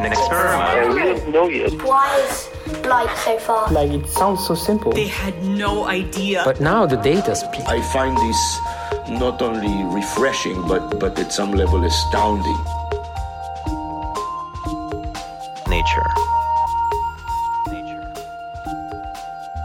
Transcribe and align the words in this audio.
nature. 0.00 0.06
An 0.06 0.12
experiment. 0.12 0.94
we 0.94 1.00
don't 1.00 1.32
know 1.32 1.48
yet. 1.48 1.72
Why 1.82 2.18
is 2.20 2.48
light 2.84 3.16
so 3.18 3.38
far? 3.38 3.70
Like 3.72 3.90
it 3.90 4.08
sounds 4.08 4.46
so 4.46 4.54
simple. 4.54 4.92
They 4.92 5.08
had 5.08 5.42
no 5.44 5.84
idea. 5.84 6.42
But 6.44 6.60
now 6.60 6.86
the 6.86 6.96
data 6.96 7.34
speak. 7.34 7.66
I 7.66 7.80
find 7.92 8.16
this 8.16 8.58
not 9.20 9.42
only 9.42 9.84
refreshing, 9.94 10.66
but, 10.66 10.98
but 10.98 11.18
at 11.18 11.32
some 11.32 11.52
level 11.52 11.84
astounding. 11.84 12.58
Nature. 15.68 16.08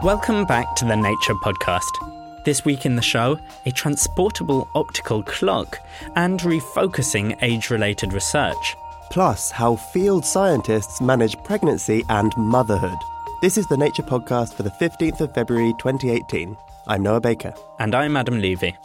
Welcome 0.03 0.45
back 0.45 0.75
to 0.75 0.85
the 0.85 0.95
Nature 0.95 1.33
Podcast. 1.35 2.43
This 2.45 2.63
week 2.63 2.85
in 2.85 2.95
the 2.95 3.01
show, 3.01 3.37
a 3.65 3.71
transportable 3.71 4.69
optical 4.73 5.21
clock 5.23 5.79
and 6.15 6.39
refocusing 6.39 7.35
age 7.41 7.69
related 7.69 8.13
research. 8.13 8.77
Plus, 9.09 9.51
how 9.51 9.75
field 9.75 10.25
scientists 10.25 10.99
manage 11.01 11.41
pregnancy 11.43 12.03
and 12.09 12.35
motherhood. 12.37 12.97
This 13.41 13.57
is 13.57 13.67
the 13.67 13.77
Nature 13.77 14.03
Podcast 14.03 14.53
for 14.53 14.63
the 14.63 14.69
15th 14.69 15.21
of 15.21 15.33
February 15.33 15.73
2018. 15.79 16.57
I'm 16.87 17.03
Noah 17.03 17.21
Baker. 17.21 17.53
And 17.79 17.95
I'm 17.95 18.17
Adam 18.17 18.41
Levy. 18.41 18.75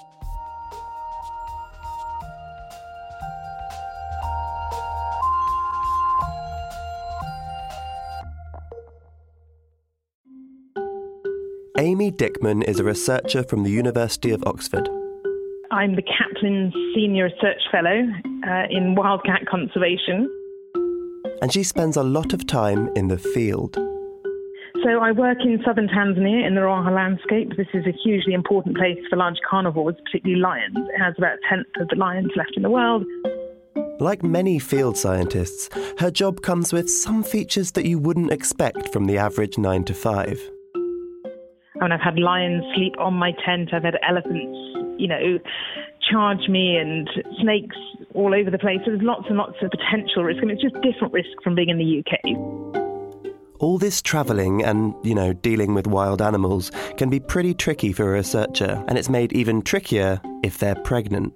Amy 11.78 12.12
Dickman 12.12 12.62
is 12.62 12.78
a 12.78 12.84
researcher 12.84 13.42
from 13.42 13.64
the 13.64 13.70
University 13.70 14.30
of 14.30 14.44
Oxford. 14.46 14.88
I'm 15.72 15.96
the 15.96 16.02
Kaplan 16.02 16.70
Senior 16.94 17.24
Research 17.24 17.62
Fellow 17.70 18.06
uh, 18.46 18.64
in 18.68 18.94
Wildcat 18.94 19.46
Conservation. 19.46 20.28
And 21.40 21.50
she 21.50 21.62
spends 21.62 21.96
a 21.96 22.02
lot 22.02 22.34
of 22.34 22.46
time 22.46 22.90
in 22.94 23.08
the 23.08 23.16
field. 23.16 23.76
So 24.84 24.98
I 25.00 25.12
work 25.12 25.38
in 25.42 25.62
southern 25.64 25.88
Tanzania 25.88 26.46
in 26.46 26.56
the 26.56 26.60
Ruaha 26.60 26.94
landscape. 26.94 27.56
This 27.56 27.68
is 27.72 27.86
a 27.86 27.92
hugely 28.04 28.34
important 28.34 28.76
place 28.76 28.98
for 29.08 29.16
large 29.16 29.38
carnivores, 29.48 29.94
particularly 30.04 30.42
lions. 30.42 30.76
It 30.76 30.98
has 30.98 31.14
about 31.16 31.38
a 31.38 31.48
tenth 31.48 31.66
of 31.80 31.88
the 31.88 31.96
lions 31.96 32.32
left 32.36 32.52
in 32.54 32.62
the 32.62 32.70
world. 32.70 33.06
Like 33.98 34.22
many 34.22 34.58
field 34.58 34.98
scientists, 34.98 35.70
her 35.98 36.10
job 36.10 36.42
comes 36.42 36.74
with 36.74 36.90
some 36.90 37.22
features 37.22 37.72
that 37.72 37.86
you 37.86 37.98
wouldn't 37.98 38.30
expect 38.30 38.92
from 38.92 39.06
the 39.06 39.16
average 39.16 39.56
9 39.56 39.84
to 39.84 39.94
5. 39.94 40.50
I 40.74 41.84
mean, 41.84 41.92
I've 41.92 42.00
had 42.00 42.18
lions 42.18 42.62
sleep 42.74 42.92
on 42.98 43.14
my 43.14 43.32
tent, 43.46 43.70
I've 43.72 43.84
had 43.84 43.96
elephants, 44.06 44.81
you 44.98 45.08
know, 45.08 45.38
charge 46.10 46.48
me, 46.48 46.76
and 46.76 47.08
snakes 47.40 47.76
all 48.14 48.34
over 48.34 48.50
the 48.50 48.58
place. 48.58 48.78
So 48.84 48.90
there's 48.90 49.02
lots 49.02 49.24
and 49.28 49.36
lots 49.38 49.56
of 49.62 49.70
potential 49.70 50.24
risk. 50.24 50.42
I 50.42 50.46
mean, 50.46 50.56
it's 50.56 50.62
just 50.62 50.74
different 50.82 51.12
risk 51.12 51.30
from 51.42 51.54
being 51.54 51.68
in 51.68 51.78
the 51.78 52.02
UK. 52.04 52.82
All 53.60 53.78
this 53.78 54.02
travelling 54.02 54.64
and, 54.64 54.94
you 55.04 55.14
know, 55.14 55.32
dealing 55.32 55.72
with 55.72 55.86
wild 55.86 56.20
animals 56.20 56.72
can 56.96 57.10
be 57.10 57.20
pretty 57.20 57.54
tricky 57.54 57.92
for 57.92 58.08
a 58.08 58.12
researcher, 58.18 58.84
and 58.88 58.98
it's 58.98 59.08
made 59.08 59.32
even 59.32 59.62
trickier 59.62 60.20
if 60.42 60.58
they're 60.58 60.74
pregnant. 60.74 61.32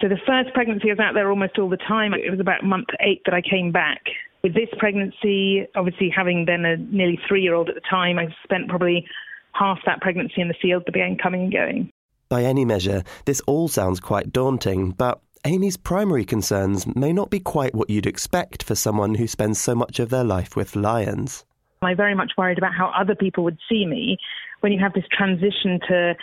So 0.00 0.08
the 0.08 0.18
first 0.26 0.52
pregnancy 0.54 0.90
I 0.90 0.92
was 0.92 1.00
out 1.00 1.14
there 1.14 1.28
almost 1.28 1.58
all 1.58 1.68
the 1.68 1.76
time. 1.76 2.14
It 2.14 2.30
was 2.30 2.38
about 2.38 2.62
month 2.62 2.88
eight 3.00 3.22
that 3.24 3.34
I 3.34 3.40
came 3.40 3.72
back. 3.72 4.02
With 4.42 4.54
this 4.54 4.68
pregnancy, 4.78 5.66
obviously 5.74 6.08
having 6.14 6.44
been 6.44 6.64
a 6.64 6.76
nearly 6.76 7.18
three-year-old 7.26 7.68
at 7.68 7.74
the 7.74 7.80
time, 7.80 8.18
I 8.18 8.26
spent 8.44 8.68
probably 8.68 9.04
half 9.58 9.78
that 9.86 10.00
pregnancy 10.00 10.40
in 10.40 10.48
the 10.48 10.54
field, 10.60 10.84
the 10.86 10.92
being 10.92 11.16
coming 11.16 11.42
and 11.42 11.52
going. 11.52 11.90
By 12.28 12.44
any 12.44 12.64
measure, 12.64 13.04
this 13.24 13.40
all 13.46 13.68
sounds 13.68 14.00
quite 14.00 14.32
daunting, 14.32 14.90
but 14.92 15.20
Amy's 15.44 15.76
primary 15.76 16.24
concerns 16.24 16.86
may 16.94 17.12
not 17.12 17.30
be 17.30 17.40
quite 17.40 17.74
what 17.74 17.88
you'd 17.88 18.06
expect 18.06 18.62
for 18.62 18.74
someone 18.74 19.14
who 19.14 19.26
spends 19.26 19.60
so 19.60 19.74
much 19.74 19.98
of 19.98 20.10
their 20.10 20.24
life 20.24 20.56
with 20.56 20.76
lions. 20.76 21.44
I 21.80 21.94
very 21.94 22.14
much 22.14 22.32
worried 22.36 22.58
about 22.58 22.74
how 22.74 22.92
other 22.98 23.14
people 23.14 23.44
would 23.44 23.58
see 23.68 23.86
me 23.86 24.18
when 24.60 24.72
you 24.72 24.80
have 24.80 24.92
this 24.94 25.04
transition 25.12 25.78
to 25.88 26.16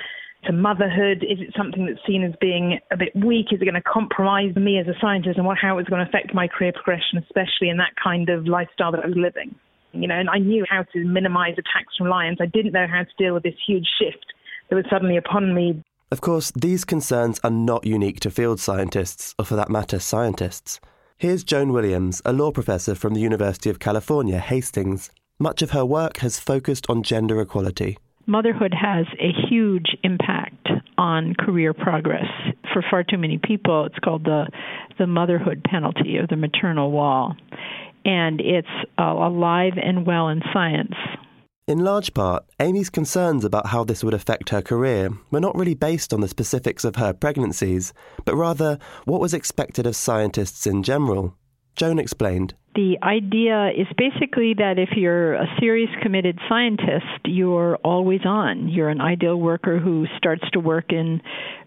to 0.46 0.54
motherhood? 0.54 1.24
Is 1.24 1.40
it 1.40 1.54
something 1.58 1.86
that's 1.86 2.06
seen 2.06 2.24
as 2.24 2.34
being 2.40 2.80
a 2.92 2.98
bit 2.98 3.16
weak? 3.16 3.48
Is 3.52 3.62
it 3.62 3.66
going 3.66 3.76
to 3.76 3.82
compromise 3.82 4.56
me 4.56 4.80
as 4.80 4.88
a 4.88 4.94
scientist 5.02 5.38
and 5.38 5.46
what, 5.46 5.58
how 5.58 5.78
it's 5.78 5.90
going 5.90 6.04
to 6.04 6.08
affect 6.08 6.34
my 6.34 6.48
career 6.48 6.72
progression, 6.72 7.18
especially 7.18 7.70
in 7.70 7.78
that 7.78 7.94
kind 8.02 8.30
of 8.30 8.48
lifestyle 8.48 8.92
that 8.92 9.04
I 9.04 9.08
was 9.08 9.18
living? 9.18 9.56
You 10.02 10.08
know, 10.08 10.16
and 10.16 10.30
I 10.30 10.38
knew 10.38 10.66
how 10.70 10.84
to 10.94 11.04
minimize 11.04 11.54
attacks 11.54 11.96
from 11.98 12.10
lions. 12.10 12.38
I 12.42 12.46
didn't 12.46 12.74
know 12.74 12.88
how 12.88 13.04
to 13.04 13.10
deal 13.18 13.34
with 13.34 13.44
this 13.44 13.56
huge 13.66 13.88
shift 14.00 14.26
that 14.70 14.76
was 14.76 14.86
suddenly 14.90 15.18
upon 15.18 15.54
me. 15.54 15.84
Of 16.12 16.22
course, 16.22 16.52
these 16.52 16.86
concerns 16.86 17.40
are 17.44 17.50
not 17.50 17.86
unique 17.86 18.20
to 18.22 18.32
field 18.32 18.60
scientists, 18.60 19.34
or 19.40 19.46
for 19.46 19.56
that 19.56 19.70
matter, 19.70 20.00
scientists. 20.00 20.80
Here's 21.18 21.44
Joan 21.44 21.72
Williams, 21.72 22.22
a 22.26 22.34
law 22.34 22.52
professor 22.52 22.94
from 22.96 23.14
the 23.14 23.22
University 23.22 23.70
of 23.70 23.80
California, 23.80 24.40
Hastings. 24.40 25.10
Much 25.40 25.62
of 25.62 25.72
her 25.72 25.86
work 25.86 26.18
has 26.18 26.40
focused 26.40 26.90
on 26.90 27.04
gender 27.04 27.42
equality 27.42 27.98
motherhood 28.28 28.74
has 28.74 29.06
a 29.20 29.32
huge 29.48 29.96
impact 30.04 30.68
on 30.98 31.36
career 31.36 31.74
progress. 31.74 32.26
For 32.74 32.84
far 32.90 33.04
too 33.04 33.18
many 33.18 33.38
people, 33.38 33.86
it's 33.86 34.00
called 34.00 34.24
the 34.24 34.48
the 34.98 35.08
motherhood 35.08 35.62
penalty 35.70 36.18
or 36.18 36.26
the 36.26 36.38
maternal 36.38 36.90
wall, 36.90 37.36
and 38.06 38.40
it's 38.40 38.68
uh, 38.98 39.04
alive 39.04 39.74
and 39.82 40.06
well 40.06 40.30
in 40.30 40.42
science. 40.54 40.96
In 41.68 41.80
large 41.80 42.14
part, 42.14 42.46
Amy's 42.60 42.92
concerns 42.92 43.44
about 43.44 43.68
how 43.68 43.84
this 43.84 44.04
would 44.04 44.14
affect 44.14 44.50
her 44.50 44.62
career 44.62 45.10
were 45.32 45.40
not 45.40 45.56
really 45.56 45.74
based 45.74 46.14
on 46.14 46.22
the 46.22 46.28
specifics 46.28 46.86
of 46.86 46.98
her 46.98 47.12
pregnancies, 47.12 47.92
but 48.24 48.36
rather 48.36 48.78
what 49.06 49.20
was 49.20 49.34
expected 49.34 49.88
of 49.88 49.96
scientists 49.96 50.68
in 50.68 50.84
general. 50.84 51.36
Joan 51.76 51.98
explained. 51.98 52.54
The 52.76 52.98
idea 53.02 53.70
is 53.70 53.88
basically 53.98 54.54
that 54.56 54.78
if 54.78 54.90
you're 54.98 55.36
a 55.36 55.48
serious 55.62 55.90
committed 56.02 56.38
scientist, 56.50 57.06
you're 57.24 57.78
always 57.78 58.20
on. 58.26 58.68
You're 58.68 58.90
an 58.90 59.00
ideal 59.00 59.38
worker 59.38 59.80
who 59.80 60.06
starts 60.18 60.44
to 60.52 60.60
work 60.60 60.92
in 60.92 61.22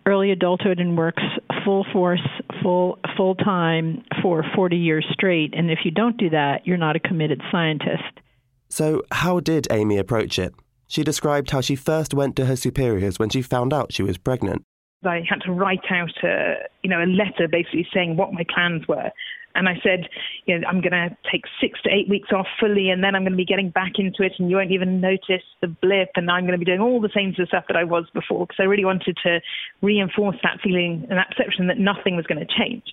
early 0.05 0.33
adulthood 0.33 0.79
and 0.81 0.99
works 0.99 1.23
full 1.65 1.87
force, 1.95 2.21
full 2.63 2.99
full 3.17 3.35
time 3.37 4.05
for 4.21 4.45
40 4.55 4.77
years 4.77 5.07
straight. 5.11 5.55
And 5.57 5.71
if 5.71 5.79
you 5.85 5.91
don't 5.91 6.19
do 6.19 6.29
that, 6.29 6.67
you're 6.67 6.77
not 6.77 6.95
a 6.95 7.01
committed 7.01 7.41
scientist. 7.51 8.21
So, 8.69 9.03
how 9.11 9.41
did 9.41 9.67
Amy 9.71 9.97
approach 9.97 10.39
it? 10.39 10.55
She 10.89 11.05
described 11.05 11.51
how 11.51 11.63
she 11.63 11.75
first 11.75 12.13
went 12.13 12.37
to 12.37 12.45
her 12.45 12.57
superiors 12.57 13.19
when 13.19 13.31
she 13.31 13.41
found 13.41 13.73
out 13.73 13.95
she 13.95 14.03
was 14.03 14.19
pregnant. 14.19 14.63
I 15.05 15.23
had 15.29 15.41
to 15.43 15.53
write 15.53 15.85
out 15.91 16.11
a, 16.25 16.57
you 16.83 16.91
know, 16.91 17.03
a 17.03 17.07
letter 17.07 17.49
basically 17.51 17.87
saying 17.95 18.17
what 18.17 18.33
my 18.33 18.45
plans 18.53 18.87
were. 18.89 19.11
And 19.55 19.69
I 19.69 19.75
said, 19.83 20.09
you 20.47 20.59
know, 20.59 20.69
I'm 20.69 20.81
going 20.81 20.93
to 20.93 21.17
take 21.31 21.43
six 21.61 21.81
to 21.83 21.91
eight 21.91 22.09
weeks 22.09 22.29
off 22.33 22.47
fully, 22.61 22.91
and 22.91 23.03
then 23.03 23.15
I'm 23.17 23.23
going 23.23 23.33
to 23.33 23.37
be 23.37 23.45
getting 23.45 23.71
back 23.71 23.93
into 23.97 24.23
it, 24.23 24.33
and 24.39 24.51
you 24.51 24.57
won't 24.57 24.71
even 24.71 25.01
notice 25.01 25.43
the 25.61 25.67
blip, 25.67 26.11
and 26.15 26.31
I'm 26.31 26.43
going 26.43 26.53
to 26.53 26.59
be 26.59 26.65
doing 26.65 26.81
all 26.81 27.01
the 27.01 27.11
same 27.15 27.35
sort 27.35 27.45
of 27.45 27.49
stuff 27.49 27.65
that 27.69 27.77
I 27.77 27.83
was 27.83 28.05
before, 28.13 28.47
because 28.47 28.61
I 28.61 28.65
really 28.65 28.85
wanted 28.85 29.17
to 29.25 29.41
reinforce 29.83 30.37
that 30.43 30.61
feeling 30.63 31.07
and 31.09 31.19
that 31.19 31.31
perception 31.31 31.67
that 31.69 31.79
nothing 31.79 32.15
was 32.15 32.27
going 32.27 32.39
to 32.39 32.47
change. 32.47 32.85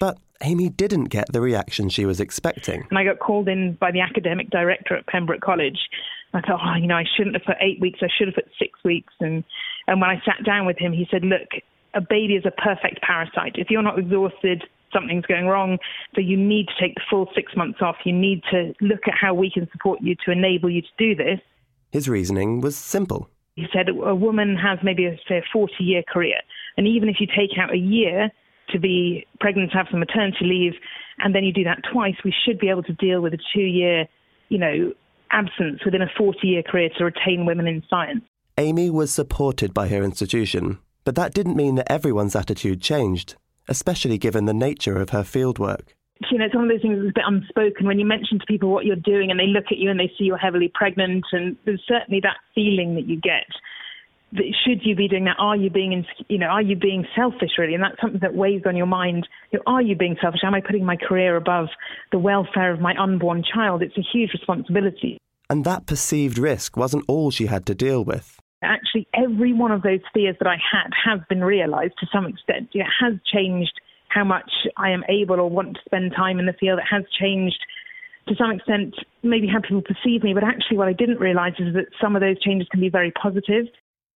But 0.00 0.18
Amy 0.42 0.68
didn't 0.68 1.04
get 1.04 1.32
the 1.32 1.40
reaction 1.40 1.88
she 1.88 2.04
was 2.04 2.20
expecting. 2.20 2.86
And 2.90 2.98
I 2.98 3.04
got 3.04 3.18
called 3.18 3.48
in 3.48 3.74
by 3.74 3.90
the 3.90 4.00
academic 4.00 4.50
director 4.50 4.96
at 4.96 5.06
Pembroke 5.06 5.40
College. 5.40 5.78
I 6.32 6.40
thought, 6.40 6.60
oh, 6.64 6.76
you 6.76 6.88
know, 6.88 6.96
I 6.96 7.04
shouldn't 7.16 7.36
have 7.36 7.44
put 7.44 7.56
eight 7.60 7.80
weeks. 7.80 8.00
I 8.02 8.08
should 8.18 8.28
have 8.28 8.34
put 8.34 8.48
six 8.58 8.78
weeks. 8.84 9.12
And 9.20 9.44
and 9.86 10.00
when 10.00 10.10
I 10.10 10.20
sat 10.24 10.44
down 10.44 10.66
with 10.66 10.78
him, 10.78 10.92
he 10.92 11.06
said, 11.10 11.22
look, 11.24 11.48
a 11.94 12.00
baby 12.00 12.34
is 12.34 12.44
a 12.44 12.50
perfect 12.50 13.00
parasite. 13.02 13.54
If 13.56 13.70
you're 13.70 13.82
not 13.82 13.98
exhausted, 13.98 14.64
something's 14.92 15.26
going 15.26 15.46
wrong. 15.46 15.78
So 16.14 16.20
you 16.20 16.36
need 16.36 16.66
to 16.68 16.74
take 16.80 16.94
the 16.96 17.02
full 17.08 17.28
six 17.34 17.52
months 17.56 17.80
off. 17.80 17.96
You 18.04 18.12
need 18.12 18.42
to 18.50 18.74
look 18.80 19.06
at 19.06 19.14
how 19.14 19.34
we 19.34 19.50
can 19.50 19.68
support 19.70 20.00
you 20.02 20.16
to 20.24 20.32
enable 20.32 20.70
you 20.70 20.82
to 20.82 20.88
do 20.98 21.14
this. 21.14 21.40
His 21.92 22.08
reasoning 22.08 22.60
was 22.60 22.76
simple. 22.76 23.28
He 23.54 23.66
said 23.72 23.88
a 23.88 24.14
woman 24.14 24.56
has 24.56 24.80
maybe 24.82 25.06
a, 25.06 25.16
say, 25.28 25.38
a 25.38 25.42
40 25.52 25.74
year 25.78 26.02
career. 26.08 26.40
And 26.76 26.88
even 26.88 27.08
if 27.08 27.16
you 27.20 27.28
take 27.28 27.56
out 27.56 27.72
a 27.72 27.78
year 27.78 28.30
to 28.74 28.78
be 28.78 29.26
pregnant, 29.40 29.72
to 29.72 29.78
have 29.78 29.86
some 29.90 30.00
maternity 30.00 30.44
leave, 30.44 30.74
and 31.18 31.34
then 31.34 31.44
you 31.44 31.52
do 31.52 31.64
that 31.64 31.80
twice, 31.90 32.16
we 32.24 32.34
should 32.44 32.58
be 32.58 32.68
able 32.68 32.82
to 32.82 32.92
deal 32.92 33.22
with 33.22 33.32
a 33.32 33.38
two 33.54 33.62
year, 33.62 34.06
you 34.50 34.58
know, 34.58 34.92
absence 35.30 35.80
within 35.84 36.02
a 36.02 36.10
40 36.18 36.46
year 36.46 36.62
career 36.62 36.90
to 36.98 37.04
retain 37.04 37.46
women 37.46 37.66
in 37.66 37.82
science. 37.88 38.22
Amy 38.58 38.90
was 38.90 39.10
supported 39.10 39.72
by 39.72 39.88
her 39.88 40.02
institution, 40.04 40.78
but 41.04 41.14
that 41.14 41.32
didn't 41.32 41.56
mean 41.56 41.76
that 41.76 41.90
everyone's 41.90 42.36
attitude 42.36 42.82
changed 42.82 43.36
especially 43.68 44.18
given 44.18 44.44
the 44.44 44.54
nature 44.54 45.00
of 45.00 45.10
her 45.10 45.22
fieldwork. 45.22 45.88
You 46.30 46.38
know, 46.38 46.46
it's 46.46 46.54
one 46.54 46.64
of 46.64 46.70
those 46.70 46.82
things 46.82 46.98
that's 46.98 47.10
a 47.10 47.14
bit 47.14 47.24
unspoken 47.26 47.86
when 47.86 47.98
you 47.98 48.06
mention 48.06 48.38
to 48.38 48.46
people 48.46 48.70
what 48.70 48.84
you're 48.84 48.96
doing 48.96 49.30
and 49.30 49.38
they 49.38 49.46
look 49.46 49.66
at 49.70 49.78
you 49.78 49.90
and 49.90 49.98
they 49.98 50.10
see 50.16 50.24
you're 50.24 50.38
heavily 50.38 50.70
pregnant, 50.72 51.24
and 51.32 51.56
there's 51.64 51.82
certainly 51.86 52.20
that 52.20 52.36
feeling 52.54 52.94
that 52.94 53.06
you 53.08 53.20
get. 53.20 53.46
Should 54.34 54.80
you 54.82 54.96
be 54.96 55.08
doing 55.08 55.24
that? 55.24 55.36
Are 55.38 55.56
you 55.56 55.70
being, 55.70 56.04
you 56.28 56.38
know, 56.38 56.46
are 56.46 56.62
you 56.62 56.76
being 56.76 57.06
selfish 57.14 57.50
really? 57.58 57.74
And 57.74 57.82
that's 57.82 58.00
something 58.00 58.20
that 58.20 58.34
weighs 58.34 58.62
on 58.66 58.76
your 58.76 58.86
mind. 58.86 59.28
You 59.52 59.58
know, 59.58 59.62
are 59.66 59.82
you 59.82 59.96
being 59.96 60.16
selfish? 60.20 60.40
Am 60.42 60.54
I 60.54 60.60
putting 60.60 60.84
my 60.84 60.96
career 60.96 61.36
above 61.36 61.68
the 62.10 62.18
welfare 62.18 62.72
of 62.72 62.80
my 62.80 62.94
unborn 62.98 63.44
child? 63.44 63.82
It's 63.82 63.96
a 63.96 64.02
huge 64.12 64.32
responsibility. 64.32 65.18
And 65.48 65.64
that 65.64 65.86
perceived 65.86 66.38
risk 66.38 66.76
wasn't 66.76 67.04
all 67.06 67.30
she 67.30 67.46
had 67.46 67.66
to 67.66 67.74
deal 67.74 68.04
with 68.04 68.38
actually 68.64 69.06
every 69.14 69.52
one 69.52 69.70
of 69.70 69.82
those 69.82 70.00
fears 70.12 70.36
that 70.40 70.48
I 70.48 70.56
had 70.56 70.90
has 71.04 71.20
been 71.28 71.44
realized 71.44 71.94
to 72.00 72.06
some 72.12 72.26
extent. 72.26 72.70
It 72.72 72.86
has 73.00 73.14
changed 73.32 73.78
how 74.08 74.24
much 74.24 74.50
I 74.76 74.90
am 74.90 75.04
able 75.08 75.40
or 75.40 75.50
want 75.50 75.74
to 75.74 75.80
spend 75.84 76.12
time 76.16 76.38
in 76.38 76.46
the 76.46 76.52
field. 76.54 76.78
It 76.78 76.86
has 76.90 77.04
changed 77.20 77.58
to 78.28 78.34
some 78.36 78.52
extent, 78.52 78.94
maybe 79.22 79.46
how 79.46 79.60
people 79.60 79.82
perceive 79.82 80.22
me, 80.22 80.32
but 80.32 80.44
actually, 80.44 80.78
what 80.78 80.88
I 80.88 80.94
didn't 80.94 81.20
realize 81.20 81.52
is 81.58 81.74
that 81.74 81.86
some 82.00 82.16
of 82.16 82.22
those 82.22 82.40
changes 82.40 82.66
can 82.70 82.80
be 82.80 82.88
very 82.88 83.10
positive. 83.10 83.66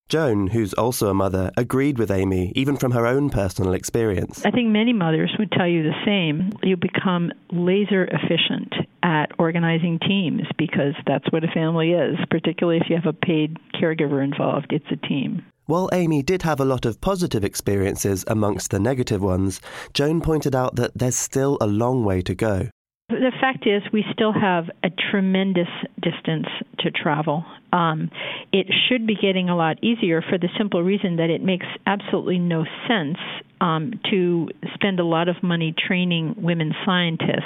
Joan, 0.08 0.46
who's 0.46 0.72
also 0.72 1.08
a 1.08 1.14
mother, 1.14 1.50
agreed 1.58 1.98
with 1.98 2.10
Amy, 2.10 2.50
even 2.56 2.78
from 2.78 2.92
her 2.92 3.06
own 3.06 3.28
personal 3.28 3.74
experience. 3.74 4.44
I 4.44 4.50
think 4.50 4.70
many 4.70 4.94
mothers 4.94 5.34
would 5.38 5.52
tell 5.52 5.68
you 5.68 5.82
the 5.82 5.92
same. 6.06 6.50
You 6.62 6.78
become 6.78 7.30
laser 7.52 8.04
efficient 8.04 8.72
at 9.02 9.26
organizing 9.38 9.98
teams 9.98 10.42
because 10.56 10.94
that's 11.06 11.30
what 11.30 11.44
a 11.44 11.48
family 11.48 11.92
is, 11.92 12.16
particularly 12.30 12.78
if 12.78 12.88
you 12.88 12.96
have 12.96 13.06
a 13.06 13.12
paid 13.12 13.58
caregiver 13.74 14.24
involved. 14.24 14.72
It's 14.72 14.90
a 14.90 15.06
team. 15.06 15.44
While 15.66 15.90
Amy 15.92 16.22
did 16.22 16.40
have 16.40 16.60
a 16.60 16.64
lot 16.64 16.86
of 16.86 17.02
positive 17.02 17.44
experiences 17.44 18.24
amongst 18.26 18.70
the 18.70 18.80
negative 18.80 19.20
ones, 19.20 19.60
Joan 19.92 20.22
pointed 20.22 20.54
out 20.54 20.76
that 20.76 20.92
there's 20.96 21.16
still 21.16 21.58
a 21.60 21.66
long 21.66 22.06
way 22.06 22.22
to 22.22 22.34
go. 22.34 22.70
The 23.10 23.32
fact 23.40 23.66
is, 23.66 23.82
we 23.92 24.04
still 24.12 24.32
have 24.32 24.70
a 24.82 24.88
tremendous 25.10 25.68
distance 26.02 26.46
to 26.80 26.90
travel. 26.90 27.44
Um, 27.72 28.10
it 28.52 28.66
should 28.88 29.06
be 29.06 29.14
getting 29.14 29.48
a 29.48 29.56
lot 29.56 29.82
easier 29.82 30.22
for 30.22 30.38
the 30.38 30.48
simple 30.56 30.82
reason 30.82 31.16
that 31.16 31.30
it 31.30 31.42
makes 31.42 31.66
absolutely 31.86 32.38
no 32.38 32.64
sense 32.86 33.18
um, 33.60 33.92
to 34.10 34.48
spend 34.74 35.00
a 35.00 35.04
lot 35.04 35.28
of 35.28 35.42
money 35.42 35.74
training 35.86 36.34
women 36.38 36.72
scientists 36.84 37.42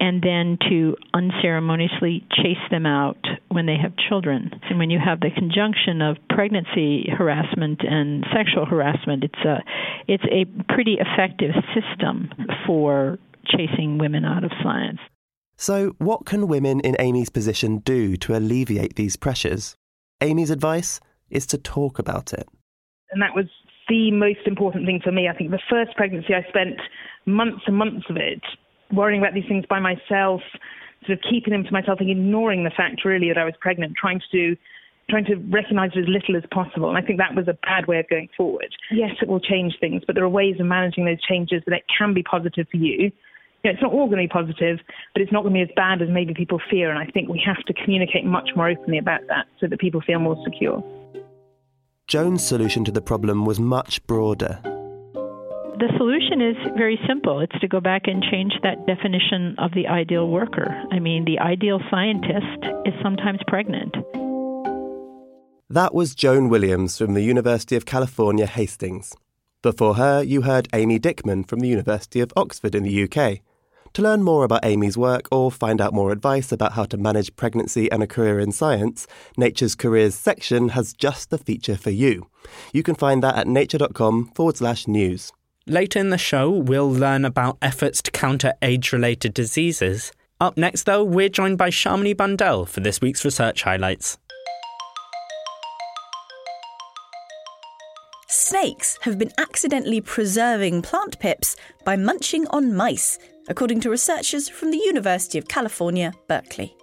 and 0.00 0.20
then 0.20 0.58
to 0.68 0.96
unceremoniously 1.14 2.26
chase 2.32 2.56
them 2.72 2.86
out 2.86 3.24
when 3.48 3.66
they 3.66 3.76
have 3.80 3.92
children. 4.08 4.50
And 4.68 4.78
when 4.78 4.90
you 4.90 4.98
have 4.98 5.20
the 5.20 5.30
conjunction 5.30 6.02
of 6.02 6.16
pregnancy 6.28 7.08
harassment 7.08 7.82
and 7.88 8.26
sexual 8.34 8.66
harassment, 8.66 9.22
it's 9.22 9.44
a 9.44 9.58
it's 10.08 10.24
a 10.24 10.44
pretty 10.74 10.98
effective 10.98 11.52
system 11.72 12.30
for 12.66 13.18
chasing 13.46 13.98
women 13.98 14.24
out 14.24 14.42
of 14.42 14.50
science. 14.62 14.98
So, 15.62 15.94
what 15.98 16.26
can 16.26 16.48
women 16.48 16.80
in 16.80 16.96
Amy's 16.98 17.30
position 17.30 17.78
do 17.78 18.16
to 18.16 18.36
alleviate 18.36 18.96
these 18.96 19.14
pressures? 19.14 19.76
Amy's 20.20 20.50
advice 20.50 20.98
is 21.30 21.46
to 21.46 21.56
talk 21.56 22.00
about 22.00 22.32
it. 22.32 22.48
And 23.12 23.22
that 23.22 23.36
was 23.36 23.46
the 23.88 24.10
most 24.10 24.40
important 24.44 24.86
thing 24.86 24.98
for 25.04 25.12
me. 25.12 25.28
I 25.28 25.36
think 25.36 25.52
the 25.52 25.62
first 25.70 25.94
pregnancy, 25.94 26.34
I 26.34 26.42
spent 26.48 26.80
months 27.26 27.62
and 27.68 27.76
months 27.76 28.06
of 28.10 28.16
it 28.16 28.42
worrying 28.92 29.20
about 29.20 29.34
these 29.34 29.46
things 29.46 29.64
by 29.70 29.78
myself, 29.78 30.40
sort 31.06 31.16
of 31.16 31.24
keeping 31.30 31.52
them 31.52 31.62
to 31.62 31.70
myself 31.70 32.00
and 32.00 32.10
ignoring 32.10 32.64
the 32.64 32.72
fact 32.76 33.04
really 33.04 33.28
that 33.28 33.38
I 33.38 33.44
was 33.44 33.54
pregnant, 33.60 33.94
trying 33.96 34.18
to 34.18 34.26
do 34.32 34.56
trying 35.10 35.26
to 35.26 35.36
recognize 35.36 35.90
it 35.94 36.00
as 36.00 36.08
little 36.08 36.36
as 36.36 36.42
possible. 36.50 36.88
And 36.88 36.98
I 36.98 37.02
think 37.02 37.18
that 37.18 37.36
was 37.36 37.46
a 37.46 37.58
bad 37.62 37.86
way 37.86 38.00
of 38.00 38.08
going 38.08 38.28
forward. 38.36 38.74
Yes, 38.90 39.10
it 39.20 39.28
will 39.28 39.40
change 39.40 39.74
things, 39.78 40.02
but 40.06 40.16
there 40.16 40.24
are 40.24 40.28
ways 40.28 40.58
of 40.58 40.66
managing 40.66 41.04
those 41.04 41.22
changes 41.22 41.62
that 41.66 41.74
it 41.74 41.84
can 41.98 42.14
be 42.14 42.22
positive 42.24 42.66
for 42.68 42.78
you 42.78 43.12
you 43.62 43.70
know, 43.70 43.74
it's 43.74 43.82
not 43.82 43.92
all 43.92 44.06
going 44.06 44.18
to 44.18 44.24
be 44.24 44.32
positive, 44.32 44.78
but 45.12 45.22
it's 45.22 45.30
not 45.30 45.42
going 45.42 45.54
to 45.54 45.58
be 45.58 45.62
as 45.62 45.74
bad 45.76 46.02
as 46.02 46.08
maybe 46.10 46.34
people 46.34 46.60
fear. 46.70 46.90
And 46.90 46.98
I 46.98 47.06
think 47.06 47.28
we 47.28 47.40
have 47.46 47.62
to 47.66 47.72
communicate 47.72 48.24
much 48.24 48.50
more 48.56 48.68
openly 48.68 48.98
about 48.98 49.20
that 49.28 49.46
so 49.60 49.68
that 49.68 49.78
people 49.78 50.00
feel 50.00 50.18
more 50.18 50.36
secure. 50.44 50.82
Joan's 52.08 52.44
solution 52.44 52.84
to 52.84 52.90
the 52.90 53.00
problem 53.00 53.44
was 53.44 53.60
much 53.60 54.04
broader. 54.06 54.58
The 54.64 55.88
solution 55.96 56.42
is 56.42 56.56
very 56.76 56.98
simple. 57.08 57.40
It's 57.40 57.58
to 57.60 57.68
go 57.68 57.80
back 57.80 58.02
and 58.06 58.22
change 58.30 58.52
that 58.62 58.86
definition 58.86 59.56
of 59.58 59.72
the 59.74 59.86
ideal 59.86 60.28
worker. 60.28 60.68
I 60.90 60.98
mean, 60.98 61.24
the 61.24 61.38
ideal 61.38 61.80
scientist 61.90 62.66
is 62.84 62.94
sometimes 63.02 63.40
pregnant. 63.46 63.94
That 65.70 65.94
was 65.94 66.14
Joan 66.14 66.48
Williams 66.48 66.98
from 66.98 67.14
the 67.14 67.22
University 67.22 67.76
of 67.76 67.86
California, 67.86 68.46
Hastings. 68.46 69.14
Before 69.62 69.94
her, 69.94 70.22
you 70.22 70.42
heard 70.42 70.68
Amy 70.74 70.98
Dickman 70.98 71.48
from 71.48 71.60
the 71.60 71.68
University 71.68 72.20
of 72.20 72.32
Oxford 72.36 72.74
in 72.74 72.82
the 72.82 73.04
UK. 73.04 73.40
To 73.94 74.02
learn 74.02 74.22
more 74.22 74.44
about 74.44 74.64
Amy's 74.64 74.96
work 74.96 75.28
or 75.30 75.50
find 75.50 75.78
out 75.78 75.92
more 75.92 76.12
advice 76.12 76.50
about 76.50 76.72
how 76.72 76.84
to 76.84 76.96
manage 76.96 77.36
pregnancy 77.36 77.92
and 77.92 78.02
a 78.02 78.06
career 78.06 78.40
in 78.40 78.50
science, 78.50 79.06
Nature's 79.36 79.74
Careers 79.74 80.14
section 80.14 80.70
has 80.70 80.94
just 80.94 81.28
the 81.28 81.36
feature 81.36 81.76
for 81.76 81.90
you. 81.90 82.28
You 82.72 82.82
can 82.82 82.94
find 82.94 83.22
that 83.22 83.36
at 83.36 83.46
nature.com 83.46 84.32
forward 84.34 84.56
slash 84.56 84.88
news. 84.88 85.30
Later 85.66 85.98
in 85.98 86.08
the 86.08 86.16
show, 86.16 86.50
we'll 86.50 86.90
learn 86.90 87.26
about 87.26 87.58
efforts 87.60 88.00
to 88.02 88.10
counter 88.10 88.54
age 88.62 88.92
related 88.92 89.34
diseases. 89.34 90.10
Up 90.40 90.56
next, 90.56 90.84
though, 90.84 91.04
we're 91.04 91.28
joined 91.28 91.58
by 91.58 91.68
Shamini 91.68 92.16
Bundell 92.16 92.64
for 92.64 92.80
this 92.80 93.00
week's 93.00 93.26
research 93.26 93.62
highlights. 93.62 94.16
Snakes 98.52 98.98
have 99.00 99.16
been 99.16 99.32
accidentally 99.38 100.02
preserving 100.02 100.82
plant 100.82 101.18
pips 101.18 101.56
by 101.86 101.96
munching 101.96 102.46
on 102.48 102.76
mice 102.76 103.18
according 103.48 103.80
to 103.80 103.88
researchers 103.88 104.46
from 104.46 104.70
the 104.70 104.76
University 104.76 105.38
of 105.38 105.48
California, 105.48 106.12
Berkeley. 106.28 106.76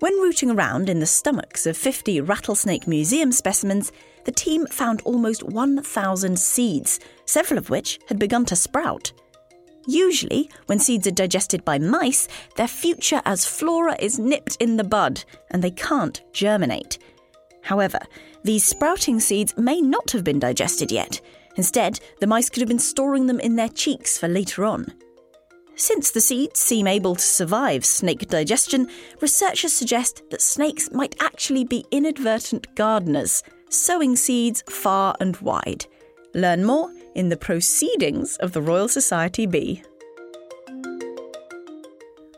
When 0.00 0.14
rooting 0.14 0.50
around 0.50 0.88
in 0.88 0.98
the 0.98 1.06
stomachs 1.06 1.64
of 1.64 1.76
50 1.76 2.22
rattlesnake 2.22 2.88
museum 2.88 3.30
specimens, 3.30 3.92
the 4.24 4.32
team 4.32 4.66
found 4.66 5.00
almost 5.02 5.44
1,000 5.44 6.36
seeds, 6.36 6.98
several 7.24 7.58
of 7.58 7.70
which 7.70 8.00
had 8.08 8.18
begun 8.18 8.44
to 8.46 8.56
sprout. 8.56 9.12
Usually, 9.86 10.50
when 10.66 10.80
seeds 10.80 11.06
are 11.06 11.12
digested 11.12 11.64
by 11.64 11.78
mice, 11.78 12.26
their 12.56 12.66
future 12.66 13.22
as 13.24 13.46
flora 13.46 13.94
is 14.00 14.18
nipped 14.18 14.56
in 14.58 14.76
the 14.76 14.82
bud 14.82 15.22
and 15.52 15.62
they 15.62 15.70
can't 15.70 16.20
germinate. 16.32 16.98
However, 17.62 17.98
these 18.42 18.64
sprouting 18.64 19.20
seeds 19.20 19.56
may 19.56 19.80
not 19.80 20.10
have 20.12 20.24
been 20.24 20.38
digested 20.38 20.90
yet. 20.90 21.20
Instead, 21.56 22.00
the 22.20 22.26
mice 22.26 22.48
could 22.48 22.60
have 22.60 22.68
been 22.68 22.78
storing 22.78 23.26
them 23.26 23.40
in 23.40 23.56
their 23.56 23.68
cheeks 23.68 24.16
for 24.16 24.28
later 24.28 24.64
on. 24.64 24.92
Since 25.74 26.10
the 26.10 26.20
seeds 26.20 26.60
seem 26.60 26.86
able 26.86 27.14
to 27.14 27.22
survive 27.22 27.84
snake 27.84 28.28
digestion, 28.28 28.88
researchers 29.20 29.72
suggest 29.72 30.22
that 30.30 30.42
snakes 30.42 30.90
might 30.90 31.16
actually 31.20 31.64
be 31.64 31.86
inadvertent 31.90 32.74
gardeners, 32.74 33.42
sowing 33.70 34.14
seeds 34.14 34.62
far 34.68 35.16
and 35.20 35.36
wide. 35.38 35.86
Learn 36.34 36.64
more 36.64 36.92
in 37.14 37.28
the 37.28 37.36
Proceedings 37.36 38.36
of 38.36 38.52
the 38.52 38.62
Royal 38.62 38.88
Society 38.88 39.46
B. 39.46 39.82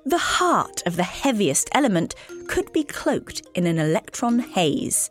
The 0.05 0.19
heart 0.19 0.83
of 0.87 0.97
the 0.97 1.03
heaviest 1.03 1.69
element 1.73 2.15
could 2.43 2.73
be 2.73 2.85
cloaked 2.85 3.43
in 3.55 3.67
an 3.67 3.79
electron 3.79 4.39
haze. 4.39 5.11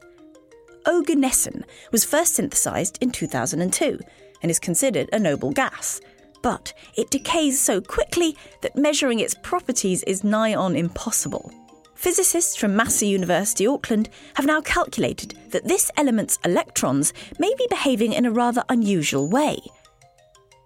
Oganesson 0.86 1.64
was 1.92 2.06
first 2.06 2.36
synthesized 2.36 2.98
in 3.02 3.12
2002 3.12 4.00
and 4.42 4.52
is 4.52 4.60
considered 4.60 5.10
a 5.14 5.20
noble 5.20 5.52
gas 5.52 6.02
but 6.42 6.74
it 6.96 7.10
decays 7.10 7.60
so 7.60 7.82
quickly 7.82 8.36
that 8.62 8.76
measuring 8.76 9.20
its 9.20 9.36
properties 9.36 10.04
is 10.04 10.24
nigh 10.24 10.56
on 10.56 10.76
impossible. 10.76 11.52
Physicists 11.96 12.56
from 12.56 12.76
Massey 12.76 13.08
University 13.08 13.68
Auckland 13.68 14.10
have 14.34 14.46
now 14.46 14.62
calculated 14.62 15.38
that 15.50 15.68
this 15.68 15.92
element's 15.98 16.40
electrons 16.44 17.14
may 17.38 17.54
be 17.58 17.68
behaving 17.70 18.14
in 18.14 18.26
a 18.26 18.32
rather 18.32 18.64
unusual 18.70 19.30
way. 19.30 19.60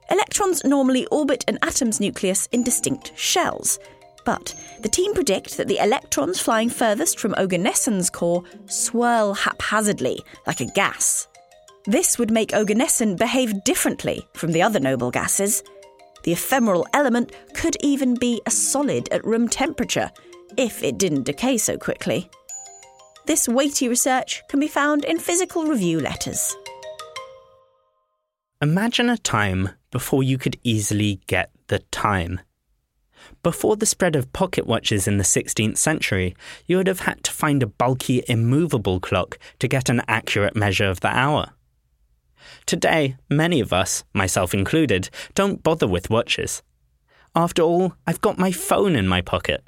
Electrons 0.10 0.64
normally 0.64 1.06
orbit 1.08 1.44
an 1.48 1.58
atom's 1.62 2.00
nucleus 2.00 2.48
in 2.52 2.64
distinct 2.64 3.12
shells, 3.18 3.80
but 4.26 4.54
the 4.82 4.90
team 4.90 5.14
predict 5.14 5.58
that 5.58 5.68
the 5.68 5.78
electrons 5.78 6.40
flying 6.40 6.70
furthest 6.70 7.20
from 7.20 7.34
Oganesson's 7.34 8.10
core 8.10 8.44
swirl 8.66 9.34
haphazardly, 9.34 10.24
like 10.46 10.60
a 10.60 10.66
gas. 10.66 11.28
This 11.86 12.18
would 12.18 12.32
make 12.32 12.50
Oganesson 12.50 13.18
behave 13.18 13.64
differently 13.64 14.28
from 14.34 14.52
the 14.52 14.62
other 14.62 14.80
noble 14.80 15.12
gases. 15.12 15.64
The 16.24 16.34
ephemeral 16.34 16.88
element 16.94 17.32
could 17.54 17.78
even 17.82 18.16
be 18.16 18.42
a 18.46 18.52
solid 18.52 19.08
at 19.12 19.24
room 19.24 19.48
temperature, 19.48 20.12
if 20.58 20.84
it 20.84 20.98
didn't 20.98 21.24
decay 21.24 21.58
so 21.58 21.78
quickly. 21.78 22.30
This 23.28 23.48
weighty 23.48 23.88
research 23.88 24.42
can 24.50 24.60
be 24.60 24.68
found 24.68 25.06
in 25.06 25.20
physical 25.20 25.66
review 25.66 26.00
letters. 26.00 26.56
Imagine 28.62 29.10
a 29.10 29.18
time 29.18 29.70
before 29.92 30.24
you 30.24 30.38
could 30.38 30.58
easily 30.64 31.22
get 31.28 31.52
the 31.68 31.80
time. 31.92 32.40
Before 33.44 33.76
the 33.76 33.86
spread 33.86 34.16
of 34.16 34.32
pocket 34.34 34.66
watches 34.66 35.08
in 35.08 35.18
the 35.18 35.24
16th 35.24 35.78
century, 35.78 36.36
you 36.66 36.78
would 36.78 36.88
have 36.88 37.02
had 37.02 37.24
to 37.24 37.32
find 37.32 37.62
a 37.62 37.68
bulky, 37.68 38.24
immovable 38.28 39.00
clock 39.00 39.38
to 39.60 39.68
get 39.68 39.90
an 39.90 40.02
accurate 40.08 40.56
measure 40.56 40.90
of 40.90 41.02
the 41.02 41.08
hour. 41.08 41.52
Today, 42.66 43.18
many 43.30 43.60
of 43.60 43.74
us, 43.74 44.04
myself 44.14 44.54
included, 44.54 45.10
don't 45.34 45.64
bother 45.64 45.88
with 45.88 46.10
watches. 46.10 46.64
After 47.36 47.62
all, 47.62 47.94
I've 48.08 48.22
got 48.22 48.38
my 48.38 48.52
phone 48.52 48.96
in 48.96 49.08
my 49.08 49.22
pocket. 49.22 49.68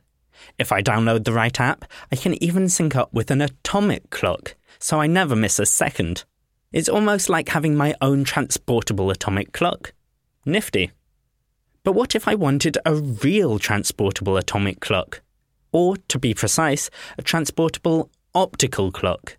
If 0.58 0.72
I 0.72 0.82
download 0.82 1.24
the 1.24 1.34
right 1.34 1.60
app, 1.60 1.86
I 2.12 2.16
can 2.16 2.42
even 2.42 2.70
sync 2.70 2.96
up 2.96 3.14
with 3.14 3.32
an 3.32 3.42
atomic 3.42 4.10
clock, 4.10 4.56
so 4.80 5.00
I 5.00 5.08
never 5.08 5.36
miss 5.36 5.60
a 5.60 5.66
second. 5.66 6.24
It's 6.72 6.90
almost 6.90 7.30
like 7.30 7.50
having 7.50 7.76
my 7.76 7.96
own 8.02 8.24
transportable 8.24 9.10
atomic 9.10 9.52
clock. 9.52 9.94
Nifty. 10.46 10.92
But 11.88 11.94
what 11.94 12.16
if 12.16 12.28
I 12.28 12.36
wanted 12.36 12.78
a 12.86 12.96
real 12.96 13.60
transportable 13.60 14.36
atomic 14.36 14.82
clock? 14.82 15.22
Or, 15.72 15.96
to 16.10 16.20
be 16.20 16.34
precise, 16.34 16.90
a 17.18 17.22
transportable 17.22 18.12
optical 18.36 18.92
clock. 18.92 19.38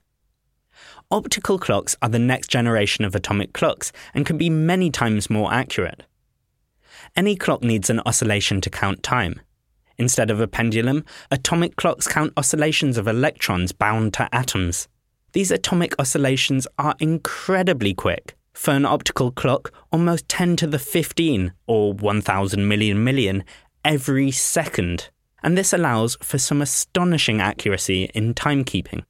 Optical 1.11 1.59
clocks 1.59 1.95
are 2.01 2.09
the 2.09 2.19
next 2.19 2.49
generation 2.49 3.05
of 3.05 3.15
atomic 3.15 3.53
clocks 3.53 3.93
and 4.15 4.25
can 4.25 4.39
be 4.39 4.49
many 4.49 4.91
times 4.91 5.29
more 5.29 5.53
accurate. 5.53 6.05
Any 7.15 7.37
clock 7.37 7.63
needs 7.63 7.91
an 7.91 8.01
oscillation 8.07 8.63
to 8.63 8.71
count 8.71 9.03
time. 9.03 9.43
Instead 9.99 10.31
of 10.31 10.41
a 10.41 10.49
pendulum, 10.49 11.05
atomic 11.31 11.77
clocks 11.77 12.09
count 12.09 12.33
oscillations 12.39 12.97
of 12.97 13.07
electrons 13.07 13.73
bound 13.73 14.15
to 14.15 14.35
atoms. 14.35 14.89
These 15.35 15.51
atomic 15.51 15.95
oscillations 15.99 16.67
are 16.79 16.97
incredibly 16.99 17.93
quick. 17.93 18.38
For 18.59 18.73
an 18.73 18.85
optical 18.85 19.31
clock, 19.31 19.73
almost 19.93 20.29
10 20.29 20.57
to 20.57 20.67
the 20.67 20.81
15, 20.81 21.53
or 21.69 21.93
1000 21.93 22.67
million 22.67 23.05
million, 23.05 23.45
every 23.85 24.33
second. 24.33 25.11
And 25.45 25.57
this 25.57 25.73
allows 25.73 26.17
for 26.25 26.39
some 26.39 26.61
astonishing 26.61 27.41
accuracy 27.41 28.11
in 28.15 28.35
timekeeping. 28.35 29.05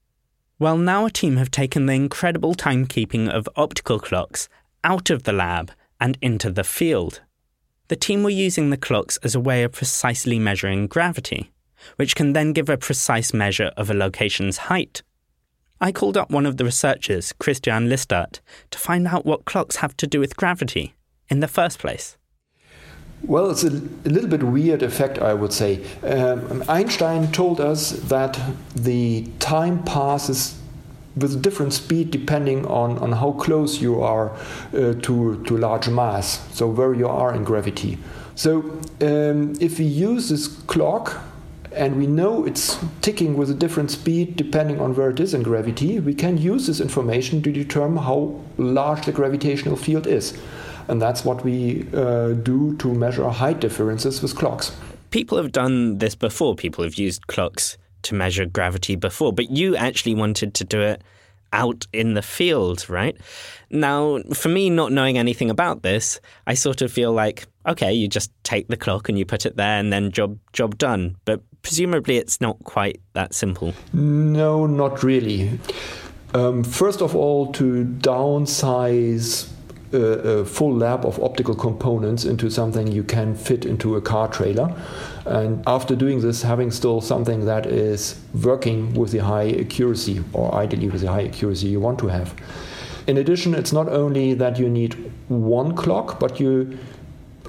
Well, 0.59 0.77
now 0.77 1.07
a 1.07 1.11
team 1.11 1.39
have 1.39 1.51
taken 1.51 1.87
the 1.87 1.95
incredible 1.95 2.55
timekeeping 2.55 3.31
of 3.31 3.49
optical 3.57 3.99
clocks 3.99 4.51
out 4.85 5.09
of 5.09 5.23
the 5.23 5.33
lab 5.33 5.73
and 5.99 6.19
into 6.21 6.51
the 6.51 6.63
field. 6.63 7.23
The 7.89 7.97
team 7.97 8.25
were 8.25 8.29
using 8.29 8.69
the 8.69 8.77
clocks 8.77 9.17
as 9.23 9.35
a 9.35 9.41
way 9.41 9.63
of 9.63 9.73
precisely 9.73 10.39
measuring 10.39 10.89
gravity, 10.89 11.53
which 11.97 12.15
can 12.15 12.35
then 12.35 12.53
give 12.53 12.69
a 12.69 12.77
precise 12.77 13.33
measure 13.33 13.73
of 13.79 13.89
a 13.89 13.95
location's 13.95 14.59
height. 14.69 15.03
I 15.81 15.93
called 15.93 16.17
up 16.17 16.31
one 16.31 16.45
of 16.45 16.57
the 16.57 16.65
researchers, 16.65 17.33
Christian 17.33 17.89
Lisdat, 17.89 18.41
to 18.71 18.79
find 18.79 19.07
out 19.07 19.25
what 19.25 19.45
clocks 19.45 19.77
have 19.77 19.97
to 19.99 20.07
do 20.09 20.19
with 20.19 20.37
gravity 20.37 20.95
in 21.29 21.39
the 21.41 21.47
first 21.47 21.79
place. 21.79 22.17
Well, 23.23 23.51
it's 23.51 23.65
a, 23.65 23.69
a 23.69 24.11
little 24.11 24.31
bit 24.31 24.43
weird 24.43 24.83
effect, 24.83 25.19
I 25.19 25.35
would 25.35 25.53
say. 25.53 25.85
Um, 26.03 26.65
Einstein 26.69 27.31
told 27.31 27.61
us 27.61 27.91
that 27.91 28.41
the 28.75 29.29
time 29.39 29.85
passes 29.85 30.57
with 31.17 31.43
different 31.43 31.73
speed 31.73 32.11
depending 32.11 32.65
on, 32.67 32.99
on 32.99 33.13
how 33.13 33.33
close 33.33 33.81
you 33.81 34.01
are 34.01 34.31
uh, 34.73 34.95
to, 35.03 35.43
to 35.45 35.57
large 35.57 35.89
mass, 35.89 36.47
so 36.55 36.69
where 36.69 36.95
you 36.95 37.09
are 37.09 37.35
in 37.35 37.45
gravity. 37.45 37.99
So 38.35 38.61
um, 39.01 39.55
if 39.61 39.79
we 39.79 39.85
use 39.85 40.29
this 40.29 40.47
clock 40.47 41.21
and 41.73 41.97
we 41.97 42.07
know 42.07 42.45
it's 42.45 42.79
ticking 43.03 43.37
with 43.37 43.51
a 43.51 43.55
different 43.55 43.91
speed 43.91 44.37
depending 44.37 44.81
on 44.81 44.95
where 44.95 45.11
it 45.11 45.21
is 45.21 45.35
in 45.35 45.43
gravity, 45.43 46.01
we 46.01 46.15
can 46.15 46.39
use 46.39 46.67
this 46.67 46.81
information 46.81 47.43
to 47.43 47.53
determine 47.53 48.03
how 48.03 48.41
large 48.57 49.05
the 49.07 49.13
gravitational 49.13 49.77
field 49.77 50.07
is. 50.07 50.39
And 50.89 51.03
that's 51.03 51.25
what 51.25 51.45
we 51.45 51.87
uh, 51.93 52.33
do 52.33 52.77
to 52.79 52.95
measure 52.95 53.29
height 53.29 53.61
differences 53.61 54.23
with 54.23 54.35
clocks. 54.37 54.75
People 55.11 55.37
have 55.37 55.53
done 55.53 55.99
this 55.99 56.15
before. 56.15 56.55
People 56.55 56.85
have 56.85 56.95
used 56.95 57.27
clocks 57.27 57.77
to 58.03 58.15
measure 58.15 58.47
gravity 58.47 58.97
before, 58.97 59.33
but 59.33 59.51
you 59.51 59.77
actually 59.77 60.15
wanted 60.15 60.55
to 60.55 60.65
do 60.65 60.81
it 60.81 61.03
out 61.53 61.87
in 61.93 62.15
the 62.15 62.23
field, 62.23 62.89
right? 62.89 63.17
Now, 63.71 64.21
for 64.35 64.49
me, 64.49 64.71
not 64.71 64.93
knowing 64.93 65.19
anything 65.19 65.51
about 65.51 65.83
this, 65.83 66.21
I 66.47 66.55
sort 66.55 66.83
of 66.83 66.93
feel 66.93 67.13
like, 67.13 67.47
okay, 67.67 67.93
you 67.93 68.09
just 68.09 68.31
take 68.43 68.69
the 68.69 68.77
clock 68.77 69.09
and 69.09 69.19
you 69.19 69.25
put 69.25 69.47
it 69.47 69.57
there 69.57 69.79
and 69.79 69.93
then 69.93 70.13
job 70.13 70.39
job 70.53 70.79
done. 70.79 71.17
But 71.25 71.43
presumably 71.63 72.17
it's 72.17 72.41
not 72.41 72.57
quite 72.65 73.01
that 73.13 73.35
simple. 73.35 73.75
No, 73.93 74.67
not 74.67 75.03
really. 75.03 75.59
Um, 76.35 76.63
first 76.63 77.01
of 77.01 77.17
all, 77.17 77.53
to 77.53 77.85
downsize 77.85 79.51
a, 79.93 79.97
a, 79.97 80.45
full 80.45 80.75
lab 80.75 81.07
of 81.07 81.19
optical 81.23 81.55
components 81.55 82.25
into 82.25 82.51
something 82.51 82.87
you 82.87 83.03
can 83.03 83.35
fit 83.35 83.65
into 83.65 83.97
a 83.97 84.01
car 84.01 84.29
trailer. 84.29 84.75
And 85.25 85.63
after 85.67 85.97
doing 85.97 86.21
this, 86.21 86.43
having 86.43 86.71
still 86.71 87.01
something 87.01 87.47
that 87.47 87.67
is 87.67 88.21
working 88.43 88.93
with 88.95 89.13
the 89.13 89.19
high 89.19 89.51
accuracy, 89.53 90.23
or 90.33 90.55
ideally 90.55 90.91
with 90.91 91.01
the 91.01 91.09
high 91.09 91.25
accuracy 91.25 91.69
you 91.69 91.81
want 91.81 91.99
to 92.01 92.09
have. 92.09 92.35
In 93.07 93.17
addition, 93.17 93.55
it's 93.55 93.73
not 93.73 93.89
only 93.89 94.35
that 94.35 94.59
you 94.59 94.69
need 94.69 95.11
one 95.29 95.75
clock, 95.75 96.21
but 96.21 96.39
you 96.39 96.79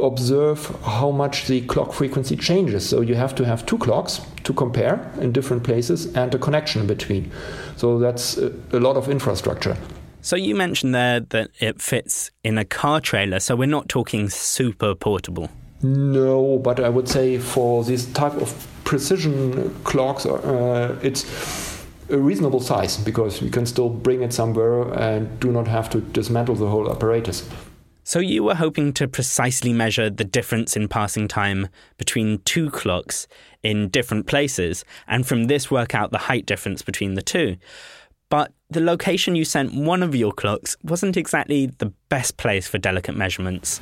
observe 0.02 0.66
how 0.84 1.12
much 1.12 1.48
the 1.48 1.62
clock 1.62 1.94
frequency 1.94 2.36
changes. 2.36 2.88
So 2.88 3.02
you 3.02 3.16
have 3.16 3.36
to 3.36 3.46
have 3.46 3.66
two 3.66 3.78
clocks 3.78 4.22
to 4.44 4.54
compare 4.54 5.12
in 5.20 5.32
different 5.32 5.64
places 5.64 6.14
and 6.16 6.34
a 6.34 6.38
connection 6.38 6.88
between. 6.88 7.32
So 7.76 8.00
that's 8.00 8.38
a, 8.38 8.80
lot 8.80 8.98
of 8.98 9.10
infrastructure. 9.10 9.78
So 10.22 10.36
you 10.36 10.56
mentioned 10.56 10.94
there 10.94 11.20
that 11.20 11.52
it 11.60 11.82
fits 11.82 12.32
in 12.44 12.58
a 12.58 12.66
car 12.66 13.00
trailer, 13.00 13.40
so 13.40 13.56
we're 13.56 13.68
not 13.68 13.88
talking 13.88 14.30
super 14.30 14.96
portable. 14.96 15.50
No, 15.82 16.58
but 16.58 16.80
I 16.80 16.90
would 16.90 17.08
say 17.08 17.38
for 17.38 17.84
this 17.84 18.06
type 18.14 18.34
of 18.34 18.68
precision 18.84 19.74
clocks, 19.86 20.26
uh, 20.26 21.00
it's 21.02 21.24
a 22.10 22.18
reasonable 22.18 22.60
size 22.60 22.98
because 22.98 23.42
you 23.42 23.50
can 23.50 23.66
still 23.66 23.90
bring 23.90 24.22
it 24.22 24.34
somewhere 24.34 24.92
and 24.94 25.40
do 25.40 25.52
not 25.52 25.68
have 25.68 25.90
to 25.92 26.02
dismantle 26.02 26.56
the 26.56 26.68
whole 26.68 26.92
apparatus. 26.92 27.48
So 28.10 28.18
you 28.18 28.44
were 28.44 28.56
hoping 28.56 28.92
to 28.94 29.08
precisely 29.08 29.72
measure 29.72 30.10
the 30.10 30.24
difference 30.24 30.76
in 30.76 30.88
passing 30.88 31.28
time 31.28 31.68
between 32.00 32.40
two 32.40 32.72
clocks 32.72 33.28
in 33.62 33.88
different 33.90 34.26
places, 34.26 34.84
and 35.08 35.28
from 35.28 35.44
this 35.44 35.70
work 35.70 35.94
out 35.94 36.10
the 36.10 36.18
height 36.18 36.48
difference 36.48 36.82
between 36.82 37.14
the 37.14 37.22
two. 37.22 37.58
But 38.30 38.52
the 38.68 38.82
location 38.82 39.36
you 39.36 39.46
sent 39.46 39.76
one 39.76 40.02
of 40.02 40.16
your 40.16 40.32
clocks 40.32 40.76
wasn't 40.82 41.18
exactly 41.18 41.68
the 41.68 41.94
best 42.10 42.38
place 42.38 42.68
for 42.68 42.80
delicate 42.80 43.16
measurements. 43.16 43.80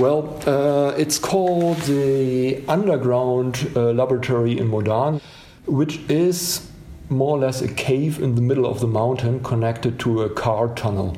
Well, 0.00 0.42
uh, 0.44 0.96
it's 0.96 1.20
called 1.20 1.76
the 1.82 2.64
Underground 2.66 3.70
uh, 3.76 3.92
Laboratory 3.92 4.58
in 4.58 4.68
Modane, 4.68 5.20
which 5.66 5.98
is 6.10 6.68
more 7.10 7.36
or 7.36 7.38
less 7.38 7.62
a 7.62 7.72
cave 7.72 8.20
in 8.20 8.34
the 8.34 8.42
middle 8.42 8.66
of 8.66 8.80
the 8.80 8.88
mountain 8.88 9.40
connected 9.44 10.00
to 10.00 10.22
a 10.22 10.30
car 10.30 10.74
tunnel. 10.74 11.16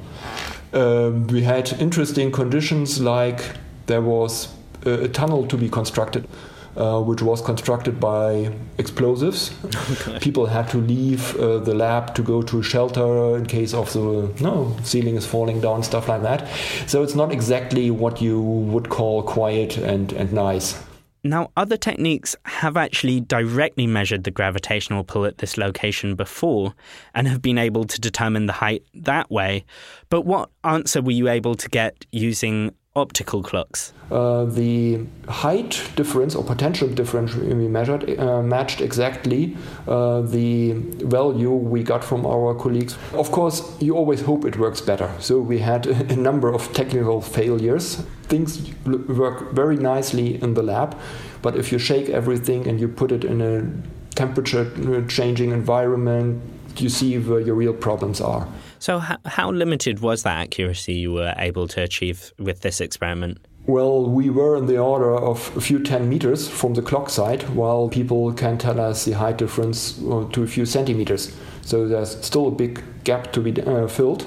Um, 0.72 1.26
we 1.26 1.42
had 1.42 1.72
interesting 1.80 2.30
conditions 2.30 3.00
like 3.00 3.56
there 3.86 4.02
was 4.02 4.48
a, 4.86 5.04
a 5.04 5.08
tunnel 5.08 5.46
to 5.46 5.56
be 5.56 5.68
constructed 5.68 6.28
uh, 6.76 7.00
which 7.00 7.20
was 7.20 7.40
constructed 7.42 7.98
by 8.00 8.52
explosives. 8.78 9.50
Okay. 9.90 10.18
People 10.20 10.46
had 10.46 10.68
to 10.68 10.78
leave 10.78 11.36
uh, 11.36 11.58
the 11.58 11.74
lab 11.74 12.14
to 12.14 12.22
go 12.22 12.42
to 12.42 12.62
shelter 12.62 13.36
in 13.36 13.44
case 13.44 13.74
of 13.74 13.92
the 13.92 14.32
no 14.40 14.76
ceiling 14.84 15.16
is 15.16 15.26
falling 15.26 15.60
down, 15.60 15.82
stuff 15.82 16.08
like 16.08 16.22
that. 16.22 16.48
So 16.86 17.02
it's 17.02 17.14
not 17.14 17.32
exactly 17.32 17.90
what 17.90 18.22
you 18.22 18.40
would 18.40 18.88
call 18.88 19.22
quiet 19.22 19.76
and, 19.78 20.12
and 20.12 20.32
nice. 20.32 20.80
Now, 21.22 21.50
other 21.56 21.76
techniques 21.76 22.34
have 22.44 22.76
actually 22.76 23.20
directly 23.20 23.86
measured 23.86 24.24
the 24.24 24.30
gravitational 24.30 25.04
pull 25.04 25.26
at 25.26 25.38
this 25.38 25.58
location 25.58 26.14
before 26.14 26.74
and 27.14 27.28
have 27.28 27.42
been 27.42 27.58
able 27.58 27.84
to 27.84 28.00
determine 28.00 28.46
the 28.46 28.54
height 28.54 28.84
that 28.94 29.30
way. 29.30 29.64
But 30.08 30.22
what 30.22 30.50
answer 30.64 31.02
were 31.02 31.10
you 31.10 31.28
able 31.28 31.54
to 31.56 31.68
get 31.68 32.06
using 32.10 32.74
optical 32.96 33.42
clocks? 33.42 33.92
Uh, 34.10 34.44
the 34.44 34.98
height 35.28 35.88
difference 35.94 36.34
or 36.34 36.42
potential 36.42 36.88
difference 36.88 37.34
we 37.34 37.68
measured 37.68 38.18
uh, 38.18 38.42
matched 38.42 38.80
exactly 38.80 39.56
uh, 39.86 40.20
the 40.22 40.72
value 40.72 41.52
we 41.52 41.82
got 41.82 42.02
from 42.02 42.26
our 42.26 42.54
colleagues. 42.54 42.98
Of 43.12 43.30
course, 43.30 43.80
you 43.80 43.96
always 43.96 44.22
hope 44.22 44.44
it 44.44 44.56
works 44.56 44.80
better. 44.80 45.10
So 45.20 45.38
we 45.38 45.60
had 45.60 45.86
a 46.10 46.16
number 46.16 46.52
of 46.52 46.72
technical 46.72 47.20
failures. 47.20 47.96
Things 48.24 48.72
work 48.84 49.52
very 49.52 49.76
nicely 49.76 50.40
in 50.42 50.54
the 50.54 50.62
lab, 50.62 50.96
but 51.42 51.56
if 51.56 51.70
you 51.70 51.78
shake 51.78 52.08
everything 52.08 52.66
and 52.66 52.80
you 52.80 52.88
put 52.88 53.12
it 53.12 53.24
in 53.24 53.40
a 53.40 54.16
temperature 54.16 55.06
changing 55.06 55.52
environment, 55.52 56.42
you 56.76 56.88
see 56.88 57.18
where 57.18 57.40
your 57.40 57.54
real 57.54 57.72
problems 57.72 58.20
are. 58.20 58.48
So, 58.78 58.98
how 58.98 59.50
limited 59.50 60.00
was 60.00 60.22
that 60.22 60.38
accuracy 60.38 60.94
you 60.94 61.12
were 61.12 61.34
able 61.36 61.68
to 61.68 61.82
achieve 61.82 62.32
with 62.38 62.62
this 62.62 62.80
experiment? 62.80 63.38
Well, 63.70 64.04
we 64.04 64.30
were 64.30 64.56
in 64.56 64.66
the 64.66 64.78
order 64.78 65.14
of 65.14 65.56
a 65.56 65.60
few 65.60 65.78
10 65.78 66.08
meters 66.08 66.48
from 66.48 66.74
the 66.74 66.82
clock 66.82 67.08
side, 67.08 67.44
while 67.50 67.88
people 67.88 68.32
can 68.32 68.58
tell 68.58 68.80
us 68.80 69.04
the 69.04 69.12
height 69.12 69.38
difference 69.38 69.96
uh, 70.02 70.26
to 70.32 70.42
a 70.42 70.48
few 70.48 70.66
centimeters. 70.66 71.32
So 71.62 71.86
there's 71.86 72.20
still 72.20 72.48
a 72.48 72.50
big 72.50 72.82
gap 73.04 73.32
to 73.32 73.40
be 73.40 73.62
uh, 73.62 73.86
filled. 73.86 74.26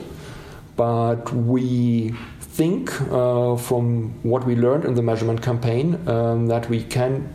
But 0.78 1.34
we 1.34 2.16
think 2.40 2.90
uh, 3.12 3.58
from 3.58 4.14
what 4.24 4.46
we 4.46 4.56
learned 4.56 4.86
in 4.86 4.94
the 4.94 5.02
measurement 5.02 5.42
campaign 5.42 6.08
um, 6.08 6.48
that 6.48 6.70
we 6.70 6.82
can 6.82 7.28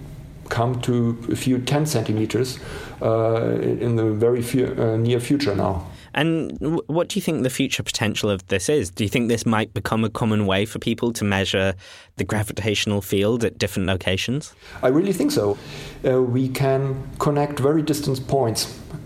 come 0.49 0.81
to 0.81 1.23
a 1.31 1.37
few 1.37 1.59
10 1.59 1.85
centimeters 1.85 2.59
uh, 3.03 3.59
in 3.61 3.97
the 3.97 4.13
very 4.13 4.41
few, 4.41 4.75
uh, 4.79 4.97
near 4.97 5.21
future 5.21 5.55
now. 5.55 5.85
And 6.19 6.59
what 6.89 7.09
do 7.09 7.17
you 7.17 7.23
think 7.23 7.45
the 7.45 7.51
future 7.51 7.85
potential 7.85 8.29
of 8.29 8.45
this 8.49 8.69
is? 8.69 8.91
Do 8.91 9.05
you 9.05 9.09
think 9.09 9.29
this 9.29 9.47
might 9.47 9.73
become 9.73 10.03
a 10.03 10.11
common 10.11 10.47
way 10.47 10.67
for 10.67 10.81
people 10.81 11.13
to 11.13 11.25
measure 11.25 11.75
the 12.17 12.25
gravitational 12.25 13.01
field 13.01 13.45
at 13.45 13.57
different 13.57 13.87
locations? 13.87 14.53
I 14.83 14.89
really 14.89 15.13
think 15.13 15.31
so. 15.31 15.57
Uh, 16.05 16.21
we 16.21 16.49
can 16.49 17.09
connect 17.21 17.61
very 17.61 17.83
distant 17.83 18.27
points 18.27 18.65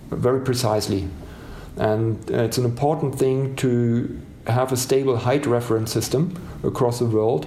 very 0.08 0.40
precisely. 0.40 1.06
And 1.76 2.16
uh, 2.30 2.44
it's 2.44 2.56
an 2.56 2.64
important 2.64 3.18
thing 3.18 3.56
to 3.56 4.18
have 4.46 4.72
a 4.72 4.76
stable 4.78 5.18
height 5.18 5.44
reference 5.44 5.92
system 5.92 6.34
across 6.64 6.98
the 6.98 7.04
world 7.04 7.46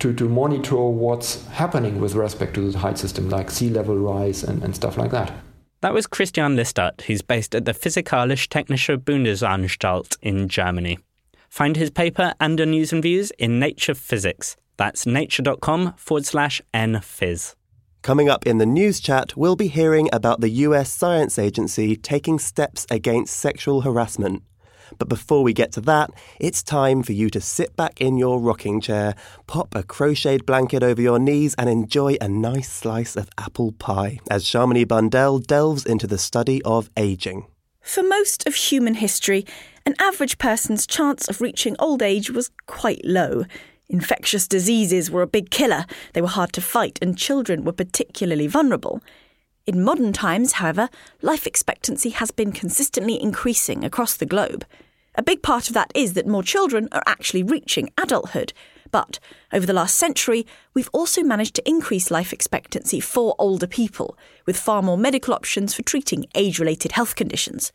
to, 0.00 0.12
to 0.12 0.28
monitor 0.28 0.74
what's 0.74 1.46
happening 1.50 2.00
with 2.00 2.16
respect 2.16 2.54
to 2.54 2.68
the 2.68 2.80
height 2.80 2.98
system, 2.98 3.28
like 3.28 3.52
sea 3.52 3.70
level 3.70 3.96
rise 3.96 4.42
and, 4.42 4.64
and 4.64 4.74
stuff 4.74 4.98
like 4.98 5.12
that. 5.12 5.32
That 5.84 5.92
was 5.92 6.06
Christian 6.06 6.56
Lisdat, 6.56 7.02
who's 7.02 7.20
based 7.20 7.54
at 7.54 7.66
the 7.66 7.74
Physikalische 7.74 8.48
Technische 8.48 8.96
Bundesanstalt 8.96 10.16
in 10.22 10.48
Germany. 10.48 10.98
Find 11.50 11.76
his 11.76 11.90
paper 11.90 12.32
and 12.40 12.56
news 12.56 12.90
and 12.90 13.02
views 13.02 13.32
in 13.38 13.58
Nature 13.58 13.92
Physics. 13.92 14.56
That's 14.78 15.04
nature.com 15.04 15.92
forward 15.98 16.24
slash 16.24 16.62
nphys. 16.72 17.54
Coming 18.00 18.30
up 18.30 18.46
in 18.46 18.56
the 18.56 18.64
news 18.64 18.98
chat, 18.98 19.36
we'll 19.36 19.56
be 19.56 19.68
hearing 19.68 20.08
about 20.10 20.40
the 20.40 20.48
US 20.48 20.90
Science 20.90 21.38
Agency 21.38 21.96
taking 21.96 22.38
steps 22.38 22.86
against 22.90 23.36
sexual 23.36 23.82
harassment. 23.82 24.42
But 24.98 25.08
before 25.08 25.42
we 25.42 25.52
get 25.52 25.72
to 25.72 25.80
that, 25.82 26.10
it's 26.40 26.62
time 26.62 27.02
for 27.02 27.12
you 27.12 27.30
to 27.30 27.40
sit 27.40 27.76
back 27.76 28.00
in 28.00 28.16
your 28.16 28.40
rocking 28.40 28.80
chair, 28.80 29.14
pop 29.46 29.74
a 29.74 29.82
crocheted 29.82 30.46
blanket 30.46 30.82
over 30.82 31.00
your 31.00 31.18
knees, 31.18 31.54
and 31.56 31.68
enjoy 31.68 32.16
a 32.20 32.28
nice 32.28 32.70
slice 32.70 33.16
of 33.16 33.28
apple 33.38 33.72
pie 33.72 34.18
as 34.30 34.44
Shamini 34.44 34.86
Bundell 34.86 35.38
delves 35.38 35.84
into 35.84 36.06
the 36.06 36.18
study 36.18 36.62
of 36.62 36.90
aging. 36.96 37.46
For 37.80 38.02
most 38.02 38.46
of 38.46 38.54
human 38.54 38.94
history, 38.94 39.44
an 39.84 39.94
average 39.98 40.38
person's 40.38 40.86
chance 40.86 41.28
of 41.28 41.42
reaching 41.42 41.76
old 41.78 42.02
age 42.02 42.30
was 42.30 42.50
quite 42.66 43.04
low. 43.04 43.44
Infectious 43.90 44.48
diseases 44.48 45.10
were 45.10 45.20
a 45.20 45.26
big 45.26 45.50
killer, 45.50 45.84
they 46.14 46.22
were 46.22 46.28
hard 46.28 46.54
to 46.54 46.62
fight, 46.62 46.98
and 47.02 47.18
children 47.18 47.64
were 47.64 47.72
particularly 47.72 48.46
vulnerable. 48.46 49.02
In 49.66 49.82
modern 49.82 50.12
times, 50.12 50.52
however, 50.52 50.90
life 51.22 51.46
expectancy 51.46 52.10
has 52.10 52.30
been 52.30 52.52
consistently 52.52 53.20
increasing 53.20 53.82
across 53.82 54.14
the 54.14 54.26
globe. 54.26 54.66
A 55.14 55.22
big 55.22 55.42
part 55.42 55.68
of 55.68 55.74
that 55.74 55.90
is 55.94 56.12
that 56.12 56.26
more 56.26 56.42
children 56.42 56.86
are 56.92 57.02
actually 57.06 57.42
reaching 57.42 57.90
adulthood. 57.96 58.52
But 58.90 59.18
over 59.54 59.64
the 59.64 59.72
last 59.72 59.96
century, 59.96 60.46
we've 60.74 60.90
also 60.92 61.22
managed 61.22 61.54
to 61.54 61.68
increase 61.68 62.10
life 62.10 62.30
expectancy 62.32 63.00
for 63.00 63.34
older 63.38 63.66
people, 63.66 64.18
with 64.44 64.58
far 64.58 64.82
more 64.82 64.98
medical 64.98 65.32
options 65.32 65.72
for 65.72 65.82
treating 65.82 66.26
age 66.34 66.58
related 66.58 66.92
health 66.92 67.16
conditions. 67.16 67.72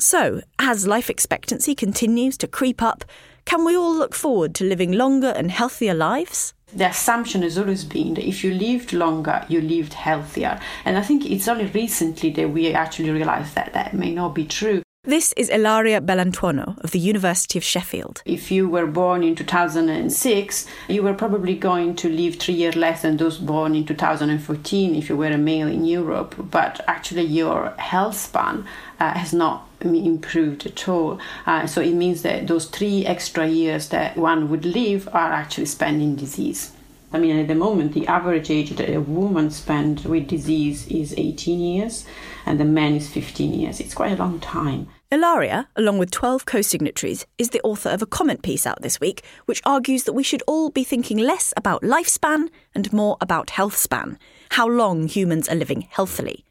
So, 0.00 0.40
as 0.58 0.88
life 0.88 1.08
expectancy 1.08 1.74
continues 1.76 2.36
to 2.38 2.48
creep 2.48 2.82
up, 2.82 3.04
can 3.44 3.64
we 3.64 3.76
all 3.76 3.94
look 3.94 4.14
forward 4.14 4.54
to 4.56 4.64
living 4.64 4.92
longer 4.92 5.28
and 5.28 5.52
healthier 5.52 5.94
lives? 5.94 6.52
The 6.74 6.88
assumption 6.88 7.42
has 7.42 7.56
always 7.56 7.84
been 7.84 8.14
that 8.14 8.28
if 8.28 8.44
you 8.44 8.52
lived 8.52 8.92
longer, 8.92 9.44
you 9.48 9.60
lived 9.60 9.94
healthier. 9.94 10.60
And 10.84 10.98
I 10.98 11.02
think 11.02 11.24
it's 11.24 11.48
only 11.48 11.66
recently 11.66 12.30
that 12.30 12.50
we 12.50 12.72
actually 12.72 13.10
realized 13.10 13.54
that 13.54 13.72
that 13.72 13.94
may 13.94 14.12
not 14.12 14.34
be 14.34 14.44
true. 14.44 14.82
This 15.04 15.32
is 15.36 15.48
Ilaria 15.48 16.00
Bellantuono 16.00 16.76
of 16.80 16.90
the 16.90 16.98
University 16.98 17.56
of 17.56 17.64
Sheffield. 17.64 18.20
If 18.26 18.50
you 18.50 18.68
were 18.68 18.86
born 18.86 19.22
in 19.22 19.36
2006, 19.36 20.66
you 20.88 21.04
were 21.04 21.14
probably 21.14 21.54
going 21.54 21.94
to 21.96 22.08
live 22.08 22.34
three 22.34 22.54
years 22.54 22.74
less 22.74 23.02
than 23.02 23.16
those 23.16 23.38
born 23.38 23.76
in 23.76 23.86
2014 23.86 24.96
if 24.96 25.08
you 25.08 25.16
were 25.16 25.28
a 25.28 25.38
male 25.38 25.68
in 25.68 25.84
Europe. 25.84 26.34
But 26.50 26.80
actually, 26.88 27.22
your 27.22 27.70
health 27.78 28.16
span 28.16 28.66
uh, 28.98 29.12
has 29.12 29.32
not 29.32 29.68
improved 29.80 30.66
at 30.66 30.88
all. 30.88 31.20
Uh, 31.46 31.68
so 31.68 31.80
it 31.80 31.94
means 31.94 32.22
that 32.22 32.48
those 32.48 32.66
three 32.66 33.06
extra 33.06 33.46
years 33.46 33.90
that 33.90 34.16
one 34.16 34.50
would 34.50 34.64
live 34.64 35.08
are 35.12 35.32
actually 35.32 35.66
spent 35.66 36.02
in 36.02 36.16
disease. 36.16 36.72
I 37.12 37.18
mean, 37.18 37.38
at 37.38 37.48
the 37.48 37.54
moment, 37.54 37.94
the 37.94 38.06
average 38.06 38.50
age 38.50 38.70
that 38.70 38.94
a 38.94 39.00
woman 39.00 39.50
spends 39.50 40.04
with 40.04 40.28
disease 40.28 40.86
is 40.88 41.14
18 41.16 41.58
years, 41.58 42.04
and 42.44 42.60
the 42.60 42.64
man 42.64 42.94
is 42.94 43.08
15 43.08 43.54
years. 43.54 43.80
It's 43.80 43.94
quite 43.94 44.12
a 44.12 44.22
long 44.22 44.40
time. 44.40 44.88
Ilaria, 45.10 45.68
along 45.74 45.96
with 45.96 46.10
12 46.10 46.44
co 46.44 46.60
signatories, 46.60 47.24
is 47.38 47.48
the 47.48 47.62
author 47.62 47.88
of 47.88 48.02
a 48.02 48.06
comment 48.06 48.42
piece 48.42 48.66
out 48.66 48.82
this 48.82 49.00
week 49.00 49.24
which 49.46 49.62
argues 49.64 50.04
that 50.04 50.12
we 50.12 50.22
should 50.22 50.42
all 50.46 50.68
be 50.68 50.84
thinking 50.84 51.16
less 51.16 51.54
about 51.56 51.82
lifespan 51.82 52.50
and 52.74 52.92
more 52.92 53.16
about 53.22 53.50
health 53.50 53.76
span, 53.76 54.18
how 54.50 54.68
long 54.68 55.08
humans 55.08 55.48
are 55.48 55.54
living 55.54 55.88
healthily. 55.90 56.44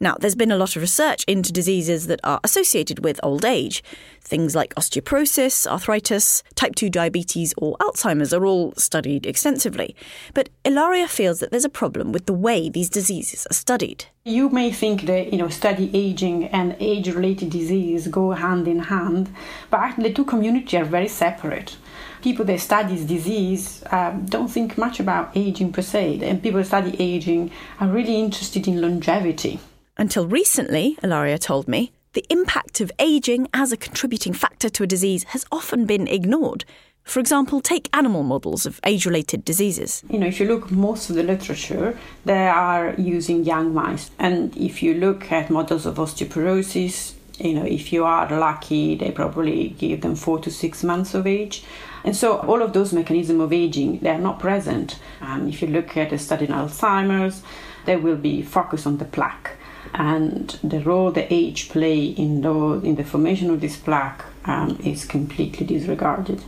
Now, 0.00 0.16
there's 0.18 0.36
been 0.36 0.52
a 0.52 0.56
lot 0.56 0.76
of 0.76 0.82
research 0.82 1.24
into 1.26 1.52
diseases 1.52 2.06
that 2.06 2.20
are 2.22 2.38
associated 2.44 3.02
with 3.04 3.18
old 3.22 3.44
age. 3.44 3.82
Things 4.20 4.54
like 4.54 4.74
osteoporosis, 4.76 5.66
arthritis, 5.66 6.44
type 6.54 6.76
2 6.76 6.88
diabetes, 6.88 7.52
or 7.56 7.76
Alzheimer's 7.78 8.32
are 8.32 8.46
all 8.46 8.72
studied 8.76 9.26
extensively. 9.26 9.96
But 10.34 10.50
Ilaria 10.64 11.08
feels 11.08 11.40
that 11.40 11.50
there's 11.50 11.64
a 11.64 11.68
problem 11.68 12.12
with 12.12 12.26
the 12.26 12.32
way 12.32 12.68
these 12.68 12.88
diseases 12.88 13.44
are 13.50 13.54
studied. 13.54 14.04
You 14.24 14.50
may 14.50 14.70
think 14.70 15.02
that, 15.02 15.32
you 15.32 15.38
know, 15.38 15.48
study 15.48 15.90
aging 15.92 16.44
and 16.48 16.76
age-related 16.78 17.50
disease 17.50 18.06
go 18.06 18.32
hand 18.32 18.68
in 18.68 18.78
hand, 18.80 19.34
but 19.70 19.80
actually 19.80 20.10
the 20.10 20.14
two 20.14 20.24
communities 20.24 20.80
are 20.80 20.84
very 20.84 21.08
separate 21.08 21.76
people 22.22 22.44
that 22.44 22.58
study 22.58 23.04
disease 23.06 23.82
um, 23.92 24.26
don't 24.26 24.48
think 24.48 24.76
much 24.76 24.98
about 24.98 25.30
aging 25.36 25.72
per 25.72 25.82
se, 25.82 26.18
and 26.22 26.42
people 26.42 26.58
that 26.58 26.66
study 26.66 26.96
aging 26.98 27.50
are 27.80 27.88
really 27.88 28.16
interested 28.16 28.66
in 28.66 28.80
longevity. 28.80 29.60
Until 30.00 30.28
recently, 30.28 30.96
Ilaria 31.02 31.38
told 31.38 31.66
me, 31.66 31.90
the 32.12 32.24
impact 32.30 32.80
of 32.80 32.92
ageing 33.00 33.48
as 33.52 33.72
a 33.72 33.76
contributing 33.76 34.32
factor 34.32 34.68
to 34.68 34.84
a 34.84 34.86
disease 34.86 35.24
has 35.30 35.44
often 35.50 35.86
been 35.86 36.06
ignored. 36.06 36.64
For 37.02 37.18
example, 37.18 37.60
take 37.60 37.88
animal 37.92 38.22
models 38.22 38.64
of 38.64 38.78
age 38.84 39.06
related 39.06 39.44
diseases. 39.44 40.04
You 40.08 40.20
know, 40.20 40.26
if 40.26 40.38
you 40.38 40.46
look 40.46 40.70
most 40.70 41.10
of 41.10 41.16
the 41.16 41.24
literature, 41.24 41.98
they 42.24 42.46
are 42.46 42.94
using 42.96 43.44
young 43.44 43.74
mice. 43.74 44.12
And 44.20 44.56
if 44.56 44.84
you 44.84 44.94
look 44.94 45.32
at 45.32 45.50
models 45.50 45.84
of 45.84 45.96
osteoporosis, 45.96 47.14
you 47.40 47.54
know, 47.54 47.64
if 47.64 47.92
you 47.92 48.04
are 48.04 48.30
lucky, 48.30 48.94
they 48.94 49.10
probably 49.10 49.70
give 49.70 50.02
them 50.02 50.14
four 50.14 50.38
to 50.40 50.50
six 50.50 50.84
months 50.84 51.12
of 51.12 51.26
age. 51.26 51.64
And 52.04 52.14
so 52.14 52.38
all 52.38 52.62
of 52.62 52.72
those 52.72 52.92
mechanisms 52.92 53.40
of 53.40 53.52
aging, 53.52 53.98
they 53.98 54.10
are 54.10 54.18
not 54.18 54.38
present. 54.38 55.00
And 55.20 55.48
if 55.48 55.60
you 55.60 55.66
look 55.66 55.96
at 55.96 56.12
a 56.12 56.18
study 56.18 56.44
in 56.44 56.52
Alzheimer's, 56.52 57.42
they 57.84 57.96
will 57.96 58.16
be 58.16 58.42
focused 58.42 58.86
on 58.86 58.98
the 58.98 59.04
plaque 59.04 59.57
and 59.94 60.58
the 60.62 60.80
role 60.80 61.10
the 61.10 61.32
age 61.32 61.68
play 61.68 62.04
in 62.04 62.42
the, 62.42 62.52
in 62.84 62.96
the 62.96 63.04
formation 63.04 63.50
of 63.50 63.60
this 63.60 63.76
plaque 63.76 64.24
um, 64.44 64.78
is 64.84 65.04
completely 65.04 65.66
disregarded. 65.66 66.42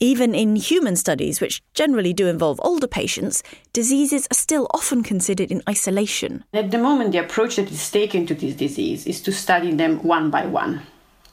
Even 0.00 0.34
in 0.34 0.56
human 0.56 0.96
studies, 0.96 1.40
which 1.40 1.62
generally 1.74 2.12
do 2.12 2.26
involve 2.26 2.60
older 2.64 2.88
patients, 2.88 3.42
diseases 3.72 4.26
are 4.32 4.34
still 4.34 4.66
often 4.74 5.04
considered 5.04 5.52
in 5.52 5.62
isolation. 5.68 6.42
At 6.52 6.72
the 6.72 6.78
moment, 6.78 7.12
the 7.12 7.18
approach 7.18 7.54
that 7.56 7.70
is 7.70 7.88
taken 7.88 8.26
to 8.26 8.34
this 8.34 8.56
disease 8.56 9.06
is 9.06 9.20
to 9.22 9.32
study 9.32 9.72
them 9.72 10.02
one 10.02 10.30
by 10.30 10.46
one 10.46 10.82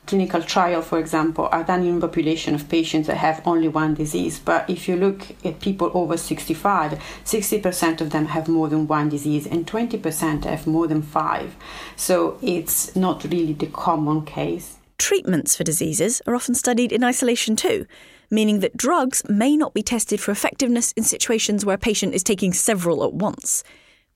clinical 0.10 0.42
trial, 0.42 0.82
for 0.82 0.98
example, 0.98 1.48
are 1.52 1.64
done 1.64 1.86
in 1.86 1.98
a 1.98 2.02
population 2.02 2.56
of 2.56 2.68
patients 2.68 3.06
that 3.06 3.18
have 3.18 3.44
only 3.46 3.68
one 3.68 3.94
disease. 3.94 4.40
But 4.40 4.68
if 4.68 4.88
you 4.88 4.96
look 4.96 5.22
at 5.46 5.62
people 5.62 5.92
over 5.94 6.18
65, 6.18 7.00
60% 7.24 8.02
of 8.02 8.10
them 8.10 8.26
have 8.26 8.48
more 8.48 8.68
than 8.70 8.88
one 8.88 9.10
disease 9.10 9.46
and 9.46 9.68
20% 9.68 10.46
have 10.46 10.66
more 10.66 10.88
than 10.88 11.04
five. 11.04 11.56
So 11.96 12.40
it's 12.42 12.96
not 12.96 13.24
really 13.24 13.54
the 13.54 13.68
common 13.68 14.26
case. 14.26 14.78
Treatments 14.98 15.56
for 15.56 15.64
diseases 15.64 16.24
are 16.26 16.34
often 16.34 16.56
studied 16.56 16.92
in 16.92 17.04
isolation 17.04 17.56
too, 17.56 17.86
meaning 18.32 18.62
that 18.62 18.76
drugs 18.76 19.22
may 19.30 19.56
not 19.56 19.76
be 19.76 19.84
tested 19.84 20.20
for 20.20 20.32
effectiveness 20.32 20.92
in 20.94 21.04
situations 21.04 21.66
where 21.66 21.76
a 21.76 21.78
patient 21.78 22.16
is 22.16 22.24
taking 22.24 22.52
several 22.52 23.04
at 23.04 23.14
once. 23.14 23.64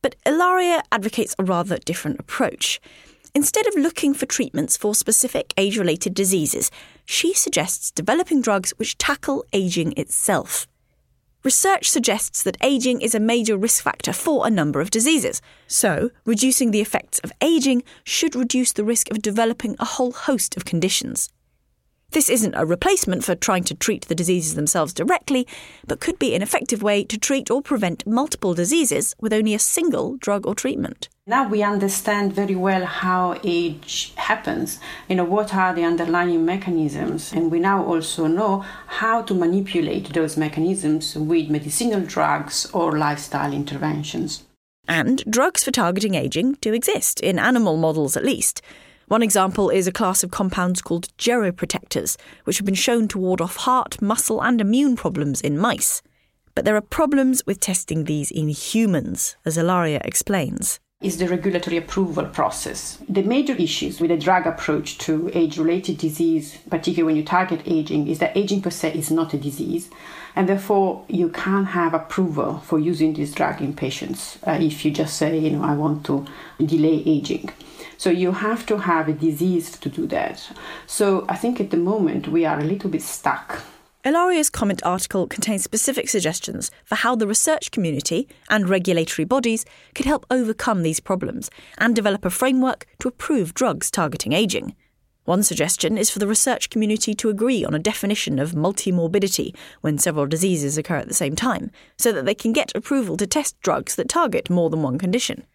But 0.02 0.16
Ilaria 0.26 0.82
advocates 0.92 1.36
a 1.38 1.44
rather 1.44 1.78
different 1.78 2.20
approach. 2.20 2.82
Instead 3.36 3.66
of 3.66 3.76
looking 3.76 4.14
for 4.14 4.28
treatments 4.28 4.78
for 4.78 4.94
specific 4.94 5.54
age 5.58 5.76
related 5.76 6.14
diseases, 6.14 6.70
she 7.04 7.34
suggests 7.34 7.90
developing 7.90 8.42
drugs 8.42 8.72
which 8.78 8.98
tackle 8.98 9.44
aging 9.52 9.92
itself. 9.98 10.68
Research 11.44 11.90
suggests 11.90 12.44
that 12.44 12.58
aging 12.62 13.02
is 13.02 13.16
a 13.16 13.20
major 13.20 13.58
risk 13.58 13.84
factor 13.84 14.14
for 14.14 14.46
a 14.46 14.52
number 14.52 14.80
of 14.80 14.92
diseases. 14.92 15.42
So, 15.68 16.12
reducing 16.26 16.70
the 16.70 16.80
effects 16.80 17.20
of 17.20 17.34
aging 17.42 17.84
should 18.04 18.36
reduce 18.36 18.72
the 18.72 18.86
risk 18.86 19.10
of 19.10 19.22
developing 19.22 19.76
a 19.80 19.86
whole 19.86 20.12
host 20.12 20.56
of 20.56 20.64
conditions. 20.64 21.30
This 22.14 22.30
isn't 22.30 22.54
a 22.54 22.64
replacement 22.64 23.24
for 23.24 23.34
trying 23.34 23.64
to 23.64 23.74
treat 23.74 24.08
the 24.08 24.14
diseases 24.14 24.54
themselves 24.54 24.94
directly, 24.94 25.48
but 25.88 26.00
could 26.00 26.20
be 26.20 26.36
an 26.36 26.44
effective 26.44 26.84
way 26.84 27.04
to 27.06 27.18
treat 27.18 27.50
or 27.50 27.60
prevent 27.60 28.06
multiple 28.06 28.54
diseases 28.54 29.16
with 29.20 29.34
only 29.34 29.56
a 29.56 29.60
single 29.60 30.18
drug 30.18 30.46
or 30.46 30.54
treatment. 30.54 31.10
Now 31.26 31.48
we 31.48 31.64
understand 31.64 32.34
very 32.34 32.54
well 32.54 32.86
how 32.86 33.40
age 33.44 34.14
happens, 34.16 34.80
you 35.10 35.16
know, 35.16 35.24
what 35.24 35.56
are 35.56 35.74
the 35.74 35.86
underlying 35.86 36.46
mechanisms, 36.46 37.34
and 37.34 37.50
we 37.50 37.60
now 37.60 37.84
also 37.84 38.28
know 38.28 38.64
how 38.86 39.24
to 39.24 39.34
manipulate 39.34 40.14
those 40.14 40.38
mechanisms 40.38 41.16
with 41.16 41.50
medicinal 41.50 42.02
drugs 42.02 42.70
or 42.74 42.96
lifestyle 42.96 43.54
interventions. 43.54 44.44
And 44.88 45.24
drugs 45.28 45.64
for 45.64 45.72
targeting 45.72 46.14
aging 46.14 46.58
do 46.62 46.74
exist, 46.74 47.22
in 47.22 47.40
animal 47.40 47.76
models 47.76 48.16
at 48.16 48.24
least. 48.24 48.62
One 49.08 49.22
example 49.22 49.70
is 49.70 49.88
a 49.88 49.92
class 49.92 50.24
of 50.24 50.32
compounds 50.32 50.82
called 50.82 51.16
geroprotectors, 51.18 52.18
which 52.46 52.58
have 52.58 52.66
been 52.66 52.76
shown 52.76 53.08
to 53.10 53.18
ward 53.18 53.42
off 53.42 53.58
heart, 53.58 54.02
muscle, 54.02 54.42
and 54.42 54.62
immune 54.62 54.96
problems 54.96 55.42
in 55.42 55.58
mice. 55.58 56.02
But 56.56 56.66
there 56.66 56.76
are 56.76 56.82
problems 56.82 57.44
with 57.46 57.60
testing 57.60 58.06
these 58.06 58.32
in 58.32 58.48
humans, 58.50 59.36
as 59.46 59.58
Ilaria 59.58 60.02
explains 60.06 60.80
is 61.04 61.18
the 61.18 61.28
regulatory 61.28 61.76
approval 61.76 62.26
process. 62.26 62.98
The 63.10 63.24
major 63.24 63.54
issues 63.54 64.00
with 64.00 64.10
a 64.10 64.18
drug 64.18 64.48
approach 64.48 64.98
to 65.00 65.30
age 65.34 65.58
related 65.58 65.98
disease, 65.98 66.58
particularly 66.70 67.04
when 67.04 67.16
you 67.18 67.26
target 67.26 67.62
aging, 67.66 68.08
is 68.08 68.20
that 68.20 68.36
aging 68.38 68.62
per 68.62 68.70
se 68.70 68.94
is 68.94 69.12
not 69.12 69.34
a 69.34 69.38
disease, 69.38 69.90
and 70.34 70.48
therefore 70.48 71.04
you 71.10 71.28
can't 71.28 71.68
have 71.68 71.94
approval 71.94 72.60
for 72.60 72.80
using 72.80 73.14
this 73.14 73.34
drug 73.34 73.62
in 73.62 73.74
patients 73.74 74.40
uh, 74.48 74.58
if 74.60 74.86
you 74.86 74.92
just 74.92 75.18
say, 75.18 75.38
you 75.38 75.52
know, 75.52 75.64
I 75.64 75.76
want 75.76 76.06
to 76.06 76.26
delay 76.66 77.04
aging. 77.06 77.50
So 77.98 78.10
you 78.10 78.32
have 78.32 78.66
to 78.68 78.78
have 78.78 79.08
a 79.08 79.14
disease 79.14 79.78
to 79.78 79.90
do 79.90 80.08
that. 80.08 80.50
So 80.88 81.26
I 81.30 81.36
think 81.36 81.60
at 81.60 81.72
the 81.72 81.78
moment 81.78 82.28
we 82.28 82.46
are 82.46 82.60
a 82.60 82.64
little 82.64 82.90
bit 82.90 83.02
stuck 83.02 83.64
Ilaria's 84.06 84.50
comment 84.50 84.82
article 84.84 85.28
contains 85.28 85.64
specific 85.64 86.10
suggestions 86.10 86.70
for 86.84 86.96
how 86.96 87.16
the 87.16 87.26
research 87.26 87.72
community 87.72 88.28
and 88.50 88.68
regulatory 88.68 89.24
bodies 89.24 89.64
could 89.96 90.06
help 90.06 90.26
overcome 90.30 90.84
these 90.84 91.00
problems 91.00 91.50
and 91.78 91.96
develop 91.96 92.26
a 92.26 92.30
framework 92.30 92.86
to 93.00 93.08
approve 93.08 93.54
drugs 93.54 93.90
targeting 93.90 94.34
aging. 94.34 94.76
One 95.24 95.42
suggestion 95.42 95.98
is 95.98 96.10
for 96.10 96.20
the 96.20 96.28
research 96.28 96.70
community 96.70 97.14
to 97.14 97.30
agree 97.30 97.64
on 97.64 97.74
a 97.74 97.80
definition 97.80 98.40
of 98.40 98.52
multimorbidity 98.52 99.56
when 99.80 99.98
several 99.98 100.26
diseases 100.26 100.78
occur 100.78 100.98
at 100.98 101.08
the 101.08 101.14
same 101.14 101.38
time, 101.38 101.72
so 101.98 102.12
that 102.12 102.26
they 102.26 102.36
can 102.36 102.52
get 102.52 102.76
approval 102.76 103.16
to 103.16 103.26
test 103.26 103.58
drugs 103.62 103.96
that 103.96 104.10
target 104.10 104.50
more 104.50 104.70
than 104.70 104.82
one 104.82 104.98
condition. 104.98 105.46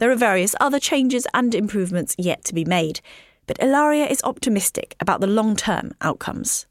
There 0.00 0.10
are 0.10 0.16
various 0.16 0.54
other 0.62 0.80
changes 0.80 1.26
and 1.34 1.54
improvements 1.54 2.14
yet 2.16 2.42
to 2.46 2.54
be 2.54 2.64
made, 2.64 3.00
but 3.46 3.58
Ilaria 3.60 4.06
is 4.06 4.22
optimistic 4.24 4.96
about 4.98 5.20
the 5.20 5.26
long 5.26 5.56
term 5.56 5.92
outcomes. 6.00 6.64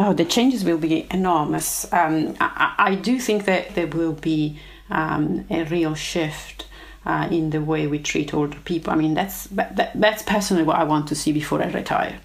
Oh, 0.00 0.12
the 0.12 0.24
changes 0.24 0.64
will 0.64 0.78
be 0.78 1.06
enormous. 1.12 1.90
Um, 1.92 2.34
I, 2.40 2.74
I, 2.78 2.94
do 2.96 3.20
think 3.20 3.44
that 3.44 3.76
there 3.76 3.86
will 3.86 4.14
be 4.14 4.58
um, 4.90 5.44
a 5.48 5.62
real 5.62 5.94
shift 5.94 6.66
uh, 7.06 7.28
in 7.30 7.50
the 7.50 7.60
way 7.60 7.86
we 7.86 8.00
treat 8.00 8.34
older 8.34 8.58
people. 8.64 8.92
I 8.92 8.96
mean, 8.96 9.14
that's 9.14 9.44
that, 9.44 9.92
that's 9.94 10.24
personally 10.24 10.64
what 10.64 10.78
I 10.78 10.82
want 10.82 11.06
to 11.08 11.14
see 11.14 11.30
before 11.30 11.62
I 11.62 11.70
retire. 11.70 12.18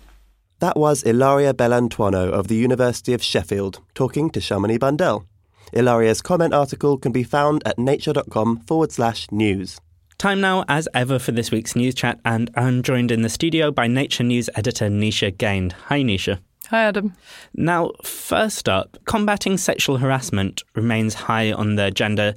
That 0.58 0.76
was 0.76 1.04
Ilaria 1.04 1.54
Bellantuono 1.54 2.32
of 2.32 2.48
the 2.48 2.56
University 2.56 3.14
of 3.14 3.22
Sheffield 3.22 3.82
talking 3.94 4.32
to 4.32 4.40
Shamini 4.40 4.80
Bundell. 4.80 5.28
Ilaria's 5.72 6.24
comment 6.24 6.56
article 6.56 6.98
can 6.98 7.12
be 7.12 7.22
found 7.22 7.62
at 7.64 7.78
nature.com 7.78 8.62
forward 8.62 8.92
slash 8.92 9.28
news. 9.32 9.80
Time 10.18 10.42
now, 10.42 10.66
as 10.68 10.88
ever, 10.96 11.20
for 11.20 11.32
this 11.32 11.52
week's 11.52 11.76
news 11.76 11.94
chat, 11.94 12.20
and 12.26 12.50
I'm 12.56 12.82
joined 12.82 13.12
in 13.12 13.22
the 13.22 13.30
studio 13.30 13.70
by 13.70 13.86
Nature 13.86 14.24
News 14.24 14.50
editor 14.56 14.88
Nisha 14.90 15.32
Gaind. 15.32 15.74
Hi, 15.74 16.02
Nisha. 16.02 16.40
Hi, 16.72 16.86
Adam. 16.86 17.14
Now, 17.54 17.92
first 18.04 18.68
up, 18.68 18.98
combating 19.06 19.58
sexual 19.58 19.98
harassment 19.98 20.64
remains 20.74 21.14
high 21.14 21.52
on 21.54 21.76
the 21.76 21.86
agenda, 21.86 22.34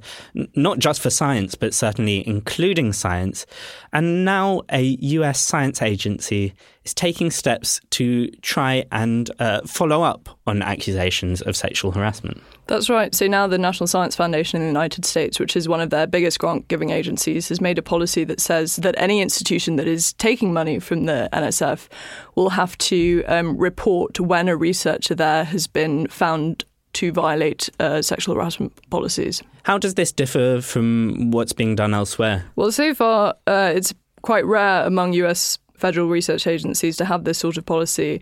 not 0.55 0.77
just 0.77 1.01
for 1.01 1.09
science, 1.09 1.55
but 1.55 1.73
certainly 1.73 2.25
including 2.27 2.93
science. 2.93 3.47
And 3.91 4.23
now 4.23 4.61
a 4.71 4.81
US 4.83 5.39
science 5.39 5.81
agency 5.81 6.53
is 6.83 6.93
taking 6.93 7.31
steps 7.31 7.81
to 7.89 8.29
try 8.41 8.85
and 8.91 9.31
uh, 9.39 9.61
follow 9.65 10.03
up 10.03 10.29
on 10.45 10.61
accusations 10.61 11.41
of 11.41 11.55
sexual 11.55 11.91
harassment. 11.91 12.43
That's 12.71 12.89
right. 12.89 13.13
So 13.13 13.27
now 13.27 13.47
the 13.47 13.57
National 13.57 13.85
Science 13.85 14.15
Foundation 14.15 14.61
in 14.61 14.61
the 14.61 14.69
United 14.69 15.03
States, 15.03 15.41
which 15.41 15.57
is 15.57 15.67
one 15.67 15.81
of 15.81 15.89
their 15.89 16.07
biggest 16.07 16.39
grant 16.39 16.69
giving 16.69 16.89
agencies, 16.89 17.49
has 17.49 17.59
made 17.59 17.77
a 17.77 17.81
policy 17.81 18.23
that 18.23 18.39
says 18.39 18.77
that 18.77 18.95
any 18.97 19.19
institution 19.19 19.75
that 19.75 19.89
is 19.89 20.13
taking 20.13 20.53
money 20.53 20.79
from 20.79 21.03
the 21.03 21.27
NSF 21.33 21.89
will 22.35 22.51
have 22.51 22.77
to 22.77 23.25
um, 23.27 23.57
report 23.57 24.21
when 24.21 24.47
a 24.47 24.55
researcher 24.55 25.13
there 25.13 25.43
has 25.43 25.67
been 25.67 26.07
found 26.07 26.63
to 26.93 27.11
violate 27.11 27.69
uh, 27.81 28.01
sexual 28.01 28.35
harassment 28.35 28.71
policies. 28.89 29.43
How 29.63 29.77
does 29.77 29.95
this 29.95 30.13
differ 30.13 30.61
from 30.61 31.29
what's 31.31 31.51
being 31.51 31.75
done 31.75 31.93
elsewhere? 31.93 32.45
Well, 32.55 32.71
so 32.71 32.93
far, 32.93 33.35
uh, 33.47 33.73
it's 33.75 33.93
quite 34.21 34.45
rare 34.45 34.85
among 34.85 35.11
US 35.11 35.57
federal 35.75 36.07
research 36.07 36.47
agencies 36.47 36.95
to 36.95 37.03
have 37.03 37.25
this 37.25 37.37
sort 37.37 37.57
of 37.57 37.65
policy. 37.65 38.21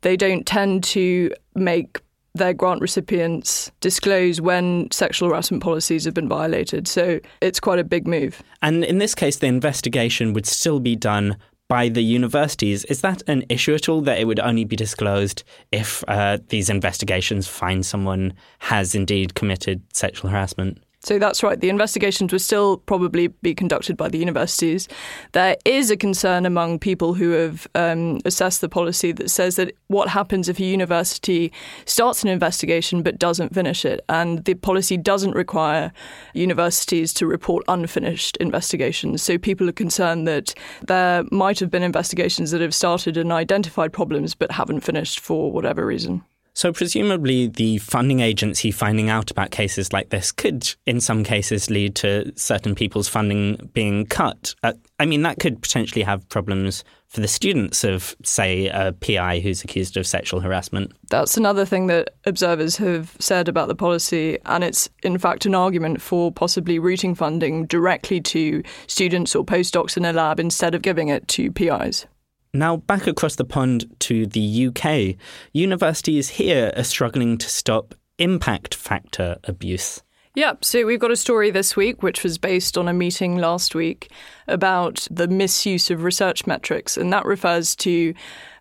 They 0.00 0.16
don't 0.16 0.46
tend 0.46 0.84
to 0.84 1.34
make 1.54 2.00
their 2.34 2.52
grant 2.54 2.80
recipients 2.80 3.70
disclose 3.80 4.40
when 4.40 4.90
sexual 4.90 5.28
harassment 5.28 5.62
policies 5.62 6.04
have 6.04 6.14
been 6.14 6.28
violated. 6.28 6.86
So 6.86 7.20
it's 7.40 7.60
quite 7.60 7.78
a 7.78 7.84
big 7.84 8.06
move. 8.06 8.42
And 8.62 8.84
in 8.84 8.98
this 8.98 9.14
case, 9.14 9.36
the 9.36 9.46
investigation 9.46 10.32
would 10.32 10.46
still 10.46 10.80
be 10.80 10.96
done 10.96 11.36
by 11.68 11.88
the 11.88 12.02
universities. 12.02 12.84
Is 12.86 13.00
that 13.02 13.22
an 13.28 13.44
issue 13.48 13.74
at 13.74 13.88
all 13.88 14.00
that 14.02 14.18
it 14.18 14.26
would 14.26 14.40
only 14.40 14.64
be 14.64 14.76
disclosed 14.76 15.44
if 15.70 16.04
uh, 16.08 16.38
these 16.48 16.68
investigations 16.68 17.46
find 17.46 17.86
someone 17.86 18.32
has 18.58 18.94
indeed 18.94 19.34
committed 19.34 19.82
sexual 19.92 20.30
harassment? 20.30 20.82
So 21.02 21.18
that's 21.18 21.42
right. 21.42 21.58
The 21.58 21.70
investigations 21.70 22.30
would 22.30 22.42
still 22.42 22.76
probably 22.76 23.28
be 23.28 23.54
conducted 23.54 23.96
by 23.96 24.08
the 24.08 24.18
universities. 24.18 24.86
There 25.32 25.56
is 25.64 25.90
a 25.90 25.96
concern 25.96 26.44
among 26.44 26.78
people 26.78 27.14
who 27.14 27.30
have 27.30 27.66
um, 27.74 28.20
assessed 28.26 28.60
the 28.60 28.68
policy 28.68 29.10
that 29.12 29.30
says 29.30 29.56
that 29.56 29.74
what 29.86 30.10
happens 30.10 30.48
if 30.48 30.58
a 30.60 30.64
university 30.64 31.52
starts 31.86 32.22
an 32.22 32.28
investigation 32.28 33.02
but 33.02 33.18
doesn't 33.18 33.54
finish 33.54 33.86
it, 33.86 34.04
and 34.10 34.44
the 34.44 34.54
policy 34.54 34.98
doesn't 34.98 35.34
require 35.34 35.90
universities 36.34 37.14
to 37.14 37.26
report 37.26 37.64
unfinished 37.66 38.36
investigations. 38.36 39.22
So 39.22 39.38
people 39.38 39.70
are 39.70 39.72
concerned 39.72 40.28
that 40.28 40.54
there 40.86 41.24
might 41.32 41.60
have 41.60 41.70
been 41.70 41.82
investigations 41.82 42.50
that 42.50 42.60
have 42.60 42.74
started 42.74 43.16
and 43.16 43.32
identified 43.32 43.94
problems 43.94 44.34
but 44.34 44.52
haven't 44.52 44.80
finished 44.80 45.18
for 45.18 45.50
whatever 45.50 45.86
reason. 45.86 46.24
So, 46.60 46.74
presumably, 46.74 47.46
the 47.46 47.78
funding 47.78 48.20
agency 48.20 48.70
finding 48.70 49.08
out 49.08 49.30
about 49.30 49.50
cases 49.50 49.94
like 49.94 50.10
this 50.10 50.30
could, 50.30 50.74
in 50.84 51.00
some 51.00 51.24
cases, 51.24 51.70
lead 51.70 51.94
to 51.94 52.34
certain 52.36 52.74
people's 52.74 53.08
funding 53.08 53.70
being 53.72 54.04
cut. 54.04 54.54
Uh, 54.62 54.74
I 54.98 55.06
mean, 55.06 55.22
that 55.22 55.38
could 55.38 55.62
potentially 55.62 56.02
have 56.02 56.28
problems 56.28 56.84
for 57.08 57.22
the 57.22 57.28
students 57.28 57.82
of, 57.82 58.14
say, 58.22 58.66
a 58.66 58.92
PI 58.92 59.40
who's 59.40 59.64
accused 59.64 59.96
of 59.96 60.06
sexual 60.06 60.40
harassment. 60.40 60.92
That's 61.08 61.38
another 61.38 61.64
thing 61.64 61.86
that 61.86 62.10
observers 62.26 62.76
have 62.76 63.16
said 63.18 63.48
about 63.48 63.68
the 63.68 63.74
policy, 63.74 64.36
and 64.44 64.62
it's 64.62 64.86
in 65.02 65.16
fact 65.16 65.46
an 65.46 65.54
argument 65.54 66.02
for 66.02 66.30
possibly 66.30 66.78
routing 66.78 67.14
funding 67.14 67.64
directly 67.64 68.20
to 68.20 68.62
students 68.86 69.34
or 69.34 69.46
postdocs 69.46 69.96
in 69.96 70.04
a 70.04 70.12
lab 70.12 70.38
instead 70.38 70.74
of 70.74 70.82
giving 70.82 71.08
it 71.08 71.26
to 71.28 71.50
PIs. 71.50 72.04
Now, 72.52 72.78
back 72.78 73.06
across 73.06 73.36
the 73.36 73.44
pond 73.44 73.84
to 74.00 74.26
the 74.26 74.66
UK, 74.66 75.16
universities 75.52 76.30
here 76.30 76.72
are 76.76 76.82
struggling 76.82 77.38
to 77.38 77.48
stop 77.48 77.94
impact 78.18 78.74
factor 78.74 79.36
abuse. 79.44 80.02
Yeah, 80.34 80.54
so 80.60 80.86
we've 80.86 81.00
got 81.00 81.10
a 81.10 81.16
story 81.16 81.50
this 81.50 81.76
week 81.76 82.04
which 82.04 82.22
was 82.22 82.38
based 82.38 82.78
on 82.78 82.86
a 82.86 82.92
meeting 82.92 83.36
last 83.36 83.74
week 83.74 84.12
about 84.46 85.06
the 85.10 85.26
misuse 85.26 85.90
of 85.90 86.04
research 86.04 86.46
metrics, 86.46 86.96
and 86.96 87.12
that 87.12 87.24
refers 87.24 87.74
to 87.76 88.14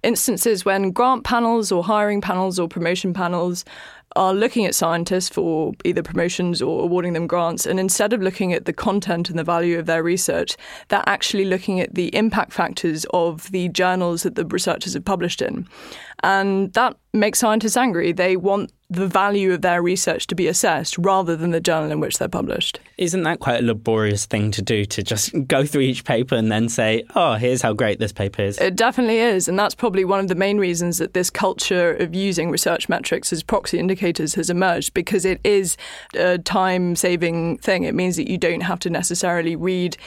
instances 0.03 0.65
when 0.65 0.91
grant 0.91 1.23
panels 1.23 1.71
or 1.71 1.83
hiring 1.83 2.21
panels 2.21 2.57
or 2.57 2.67
promotion 2.67 3.13
panels 3.13 3.65
are 4.15 4.33
looking 4.33 4.65
at 4.65 4.73
scientists 4.73 5.29
for 5.29 5.73
either 5.85 6.01
promotions 6.01 6.61
or 6.61 6.83
awarding 6.83 7.13
them 7.13 7.27
grants. 7.27 7.65
And 7.65 7.79
instead 7.79 8.13
of 8.13 8.21
looking 8.21 8.53
at 8.53 8.65
the 8.65 8.73
content 8.73 9.29
and 9.29 9.37
the 9.37 9.43
value 9.43 9.77
of 9.77 9.85
their 9.85 10.01
research, 10.01 10.57
they're 10.87 11.03
actually 11.05 11.45
looking 11.45 11.79
at 11.79 11.93
the 11.93 12.13
impact 12.15 12.53
factors 12.53 13.05
of 13.13 13.51
the 13.51 13.69
journals 13.69 14.23
that 14.23 14.35
the 14.35 14.45
researchers 14.45 14.93
have 14.93 15.05
published 15.05 15.41
in. 15.41 15.67
And 16.23 16.73
that 16.73 16.97
makes 17.13 17.39
scientists 17.39 17.77
angry. 17.77 18.11
They 18.11 18.35
want 18.35 18.71
the 18.89 19.07
value 19.07 19.53
of 19.53 19.61
their 19.61 19.81
research 19.81 20.25
to 20.27 20.35
be 20.35 20.47
assessed 20.47 20.97
rather 20.97 21.35
than 21.35 21.51
the 21.51 21.59
journal 21.59 21.91
in 21.91 21.99
which 21.99 22.17
they're 22.17 22.27
published. 22.27 22.79
Isn't 22.97 23.21
that 23.23 23.39
quite 23.39 23.61
a 23.63 23.65
laborious 23.65 24.25
thing 24.25 24.49
to 24.51 24.61
do 24.63 24.83
to 24.85 25.03
just 25.03 25.31
go 25.47 25.63
through 25.63 25.81
each 25.81 26.03
paper 26.03 26.35
and 26.35 26.51
then 26.51 26.69
say, 26.69 27.03
oh, 27.15 27.35
here's 27.35 27.61
how 27.61 27.73
great 27.73 27.99
this 27.99 28.11
paper 28.11 28.41
is? 28.41 28.59
It 28.59 28.75
definitely 28.75 29.19
is. 29.19 29.47
And 29.47 29.59
that's 29.59 29.75
probably 29.75 30.05
one 30.05 30.19
of 30.19 30.27
the 30.27 30.35
main 30.35 30.57
reasons 30.57 30.97
that 30.97 31.13
this 31.13 31.29
culture 31.29 31.93
of 31.95 32.15
using 32.15 32.49
research 32.49 32.89
metrics 32.89 33.31
as 33.31 33.43
proxy 33.43 33.77
indicators 33.77 34.33
has 34.33 34.49
emerged 34.49 34.93
because 34.95 35.23
it 35.23 35.39
is 35.43 35.77
a 36.15 36.39
time 36.39 36.95
saving 36.95 37.59
thing. 37.59 37.83
It 37.83 37.93
means 37.93 38.15
that 38.15 38.27
you 38.27 38.39
don't 38.39 38.61
have 38.61 38.79
to 38.79 38.89
necessarily 38.89 39.55
read 39.55 39.97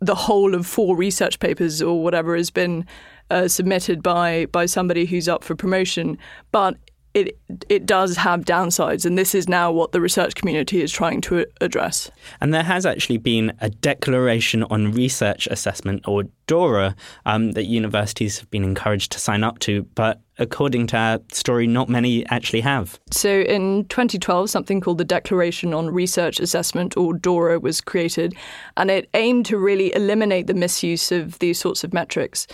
the 0.00 0.14
whole 0.16 0.54
of 0.54 0.66
four 0.66 0.96
research 0.96 1.38
papers 1.38 1.80
or 1.80 2.02
whatever 2.02 2.36
has 2.36 2.50
been 2.50 2.84
uh, 3.30 3.48
submitted 3.48 4.02
by 4.02 4.46
by 4.46 4.66
somebody 4.66 5.04
who's 5.06 5.28
up 5.28 5.44
for 5.44 5.54
promotion, 5.54 6.18
but 6.52 6.76
it 7.14 7.38
it 7.68 7.86
does 7.86 8.16
have 8.16 8.44
downsides, 8.44 9.04
and 9.06 9.16
this 9.16 9.34
is 9.34 9.48
now 9.48 9.72
what 9.72 9.92
the 9.92 10.00
research 10.00 10.34
community 10.34 10.82
is 10.82 10.92
trying 10.92 11.20
to 11.22 11.46
address. 11.60 12.10
And 12.40 12.52
there 12.52 12.62
has 12.62 12.84
actually 12.84 13.18
been 13.18 13.52
a 13.60 13.70
declaration 13.70 14.62
on 14.64 14.92
research 14.92 15.46
assessment, 15.46 16.06
or 16.06 16.24
DORA, 16.46 16.94
um, 17.26 17.52
that 17.52 17.64
universities 17.64 18.38
have 18.38 18.50
been 18.50 18.64
encouraged 18.64 19.12
to 19.12 19.18
sign 19.18 19.42
up 19.42 19.58
to, 19.60 19.82
but 19.94 20.20
according 20.38 20.86
to 20.88 20.96
our 20.96 21.20
story, 21.32 21.66
not 21.66 21.88
many 21.88 22.24
actually 22.26 22.60
have. 22.60 23.00
So 23.10 23.40
in 23.40 23.86
2012, 23.86 24.48
something 24.48 24.80
called 24.80 24.98
the 24.98 25.04
Declaration 25.04 25.74
on 25.74 25.90
Research 25.90 26.38
Assessment, 26.40 26.96
or 26.96 27.14
DORA, 27.14 27.58
was 27.58 27.80
created, 27.80 28.34
and 28.76 28.90
it 28.90 29.08
aimed 29.14 29.46
to 29.46 29.58
really 29.58 29.94
eliminate 29.94 30.46
the 30.46 30.54
misuse 30.54 31.10
of 31.10 31.38
these 31.38 31.58
sorts 31.58 31.84
of 31.84 31.92
metrics. 31.92 32.46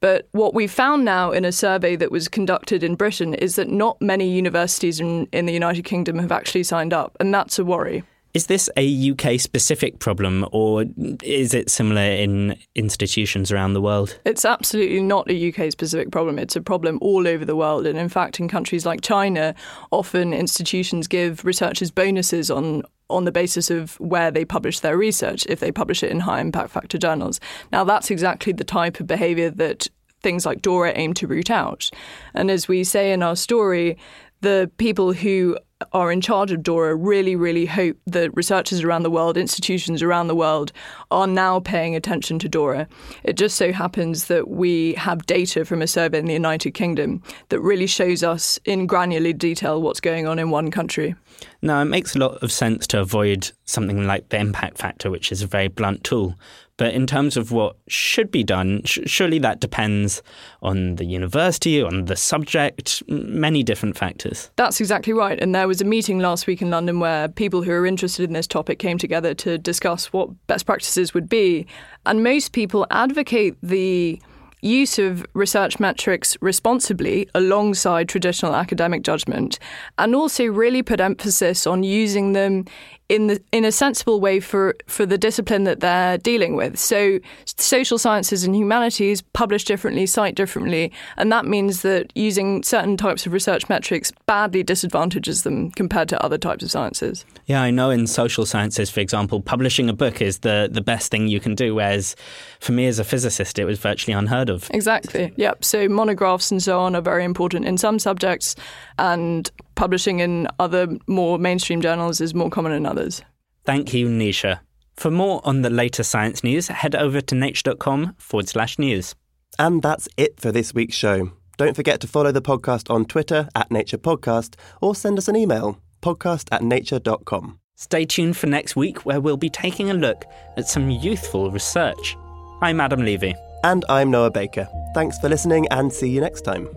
But 0.00 0.28
what 0.32 0.54
we 0.54 0.66
found 0.66 1.04
now 1.04 1.30
in 1.30 1.44
a 1.44 1.52
survey 1.52 1.94
that 1.96 2.10
was 2.10 2.26
conducted 2.26 2.82
in 2.82 2.94
Britain 2.94 3.34
is 3.34 3.56
that 3.56 3.68
not 3.68 4.00
many 4.00 4.30
universities 4.30 4.98
in, 4.98 5.26
in 5.32 5.46
the 5.46 5.52
United 5.52 5.84
Kingdom 5.84 6.18
have 6.18 6.32
actually 6.32 6.62
signed 6.62 6.94
up, 6.94 7.16
and 7.20 7.32
that's 7.32 7.58
a 7.58 7.64
worry. 7.64 8.02
Is 8.32 8.46
this 8.46 8.70
a 8.76 9.10
UK 9.10 9.40
specific 9.40 9.98
problem 9.98 10.46
or 10.52 10.84
is 11.22 11.52
it 11.52 11.68
similar 11.68 12.00
in 12.00 12.56
institutions 12.76 13.50
around 13.50 13.72
the 13.72 13.80
world? 13.80 14.20
It's 14.24 14.44
absolutely 14.44 15.00
not 15.00 15.28
a 15.28 15.48
UK 15.48 15.72
specific 15.72 16.12
problem. 16.12 16.38
It's 16.38 16.54
a 16.54 16.60
problem 16.60 16.98
all 17.02 17.26
over 17.26 17.44
the 17.44 17.56
world. 17.56 17.86
And 17.86 17.98
in 17.98 18.08
fact, 18.08 18.38
in 18.38 18.48
countries 18.48 18.86
like 18.86 19.00
China, 19.00 19.54
often 19.90 20.32
institutions 20.32 21.08
give 21.08 21.44
researchers 21.44 21.90
bonuses 21.90 22.52
on 22.52 22.84
on 23.10 23.24
the 23.24 23.32
basis 23.32 23.70
of 23.70 23.98
where 24.00 24.30
they 24.30 24.44
publish 24.44 24.80
their 24.80 24.96
research 24.96 25.46
if 25.48 25.60
they 25.60 25.72
publish 25.72 26.02
it 26.02 26.10
in 26.10 26.20
high 26.20 26.40
impact 26.40 26.70
factor 26.70 26.98
journals. 26.98 27.40
Now, 27.72 27.84
that's 27.84 28.10
exactly 28.10 28.52
the 28.52 28.64
type 28.64 29.00
of 29.00 29.06
behavior 29.06 29.50
that 29.50 29.88
things 30.22 30.44
like 30.44 30.62
DORA 30.62 30.92
aim 30.94 31.14
to 31.14 31.26
root 31.26 31.50
out. 31.50 31.90
And 32.34 32.50
as 32.50 32.68
we 32.68 32.84
say 32.84 33.12
in 33.12 33.22
our 33.22 33.36
story, 33.36 33.96
the 34.40 34.70
people 34.78 35.12
who 35.12 35.58
are 35.92 36.12
in 36.12 36.20
charge 36.20 36.52
of 36.52 36.62
DORA 36.62 36.94
really, 36.94 37.36
really 37.36 37.66
hope 37.66 37.96
that 38.06 38.34
researchers 38.36 38.82
around 38.82 39.02
the 39.02 39.10
world, 39.10 39.36
institutions 39.36 40.02
around 40.02 40.28
the 40.28 40.34
world, 40.34 40.72
are 41.10 41.26
now 41.26 41.60
paying 41.60 41.96
attention 41.96 42.38
to 42.38 42.48
DORA. 42.48 42.86
It 43.22 43.34
just 43.34 43.56
so 43.56 43.72
happens 43.72 44.26
that 44.26 44.48
we 44.48 44.94
have 44.94 45.24
data 45.26 45.64
from 45.64 45.80
a 45.80 45.86
survey 45.86 46.18
in 46.18 46.26
the 46.26 46.32
United 46.32 46.72
Kingdom 46.72 47.22
that 47.48 47.60
really 47.60 47.86
shows 47.86 48.22
us 48.22 48.58
in 48.64 48.86
granular 48.86 49.32
detail 49.32 49.80
what's 49.80 50.00
going 50.00 50.26
on 50.26 50.38
in 50.38 50.50
one 50.50 50.70
country. 50.70 51.14
Now, 51.62 51.80
it 51.80 51.86
makes 51.86 52.14
a 52.14 52.18
lot 52.18 52.42
of 52.42 52.52
sense 52.52 52.86
to 52.88 53.00
avoid 53.00 53.50
something 53.64 54.06
like 54.06 54.28
the 54.28 54.38
impact 54.38 54.78
factor, 54.78 55.10
which 55.10 55.32
is 55.32 55.40
a 55.40 55.46
very 55.46 55.68
blunt 55.68 56.04
tool. 56.04 56.34
But 56.80 56.94
in 56.94 57.06
terms 57.06 57.36
of 57.36 57.52
what 57.52 57.76
should 57.88 58.30
be 58.30 58.42
done, 58.42 58.80
sh- 58.86 59.00
surely 59.04 59.38
that 59.40 59.60
depends 59.60 60.22
on 60.62 60.96
the 60.96 61.04
university, 61.04 61.82
on 61.82 62.06
the 62.06 62.16
subject, 62.16 63.02
many 63.06 63.62
different 63.62 63.98
factors. 63.98 64.50
That's 64.56 64.80
exactly 64.80 65.12
right. 65.12 65.38
And 65.38 65.54
there 65.54 65.68
was 65.68 65.82
a 65.82 65.84
meeting 65.84 66.20
last 66.20 66.46
week 66.46 66.62
in 66.62 66.70
London 66.70 66.98
where 66.98 67.28
people 67.28 67.60
who 67.60 67.70
are 67.70 67.84
interested 67.84 68.24
in 68.24 68.32
this 68.32 68.46
topic 68.46 68.78
came 68.78 68.96
together 68.96 69.34
to 69.34 69.58
discuss 69.58 70.10
what 70.10 70.30
best 70.46 70.64
practices 70.64 71.12
would 71.12 71.28
be. 71.28 71.66
And 72.06 72.24
most 72.24 72.52
people 72.52 72.86
advocate 72.90 73.56
the 73.62 74.18
use 74.62 74.98
of 74.98 75.26
research 75.34 75.78
metrics 75.78 76.38
responsibly 76.40 77.28
alongside 77.34 78.08
traditional 78.08 78.54
academic 78.54 79.02
judgment, 79.02 79.58
and 79.98 80.14
also 80.14 80.46
really 80.46 80.82
put 80.82 81.00
emphasis 81.00 81.66
on 81.66 81.82
using 81.82 82.32
them 82.32 82.64
in 83.10 83.26
the 83.26 83.42
in 83.50 83.64
a 83.64 83.72
sensible 83.72 84.20
way 84.20 84.38
for 84.38 84.76
for 84.86 85.04
the 85.04 85.18
discipline 85.18 85.64
that 85.64 85.80
they're 85.80 86.16
dealing 86.16 86.54
with. 86.54 86.78
So 86.78 87.18
social 87.44 87.98
sciences 87.98 88.44
and 88.44 88.54
humanities 88.54 89.20
publish 89.20 89.64
differently, 89.64 90.06
cite 90.06 90.36
differently, 90.36 90.92
and 91.16 91.30
that 91.32 91.44
means 91.44 91.82
that 91.82 92.12
using 92.14 92.62
certain 92.62 92.96
types 92.96 93.26
of 93.26 93.32
research 93.32 93.68
metrics 93.68 94.12
badly 94.26 94.62
disadvantages 94.62 95.42
them 95.42 95.72
compared 95.72 96.08
to 96.10 96.24
other 96.24 96.38
types 96.38 96.62
of 96.62 96.70
sciences. 96.70 97.24
Yeah, 97.46 97.60
I 97.60 97.72
know 97.72 97.90
in 97.90 98.06
social 98.06 98.46
sciences, 98.46 98.90
for 98.90 99.00
example, 99.00 99.40
publishing 99.42 99.90
a 99.90 99.92
book 99.92 100.22
is 100.22 100.38
the 100.38 100.68
the 100.70 100.80
best 100.80 101.10
thing 101.10 101.26
you 101.26 101.40
can 101.40 101.56
do, 101.56 101.74
whereas 101.74 102.14
for 102.60 102.70
me 102.70 102.86
as 102.86 103.00
a 103.00 103.04
physicist 103.04 103.58
it 103.58 103.64
was 103.64 103.80
virtually 103.80 104.14
unheard 104.14 104.48
of. 104.48 104.70
Exactly. 104.72 105.32
Yep. 105.34 105.64
So 105.64 105.88
monographs 105.88 106.52
and 106.52 106.62
so 106.62 106.78
on 106.78 106.94
are 106.94 107.02
very 107.02 107.24
important 107.24 107.64
in 107.64 107.76
some 107.76 107.98
subjects 107.98 108.54
and 109.00 109.50
publishing 109.80 110.20
in 110.20 110.46
other 110.58 110.86
more 111.06 111.38
mainstream 111.38 111.80
journals 111.80 112.20
is 112.20 112.34
more 112.34 112.50
common 112.50 112.70
in 112.70 112.84
others. 112.84 113.22
Thank 113.64 113.94
you, 113.94 114.08
Nisha. 114.08 114.60
For 114.94 115.10
more 115.10 115.40
on 115.42 115.62
the 115.62 115.70
latest 115.70 116.10
science 116.10 116.44
news, 116.44 116.68
head 116.68 116.94
over 116.94 117.22
to 117.22 117.34
nature.com 117.34 118.14
forward 118.18 118.46
slash 118.46 118.78
news. 118.78 119.14
And 119.58 119.80
that's 119.80 120.06
it 120.18 120.38
for 120.38 120.52
this 120.52 120.74
week's 120.74 120.96
show. 120.96 121.32
Don't 121.56 121.74
forget 121.74 121.98
to 122.00 122.06
follow 122.06 122.30
the 122.30 122.42
podcast 122.42 122.90
on 122.90 123.06
Twitter 123.06 123.48
at 123.54 123.70
Nature 123.70 123.96
Podcast 123.96 124.56
or 124.82 124.94
send 124.94 125.16
us 125.16 125.28
an 125.28 125.36
email, 125.36 125.78
podcast 126.02 126.48
at 126.52 126.62
nature.com. 126.62 127.58
Stay 127.76 128.04
tuned 128.04 128.36
for 128.36 128.48
next 128.48 128.76
week 128.76 129.06
where 129.06 129.20
we'll 129.22 129.38
be 129.38 129.48
taking 129.48 129.90
a 129.90 129.94
look 129.94 130.26
at 130.58 130.68
some 130.68 130.90
youthful 130.90 131.50
research. 131.50 132.18
I'm 132.60 132.82
Adam 132.82 133.00
Levy. 133.00 133.34
And 133.64 133.86
I'm 133.88 134.10
Noah 134.10 134.30
Baker. 134.30 134.68
Thanks 134.92 135.18
for 135.18 135.30
listening 135.30 135.66
and 135.70 135.90
see 135.90 136.10
you 136.10 136.20
next 136.20 136.42
time. 136.42 136.68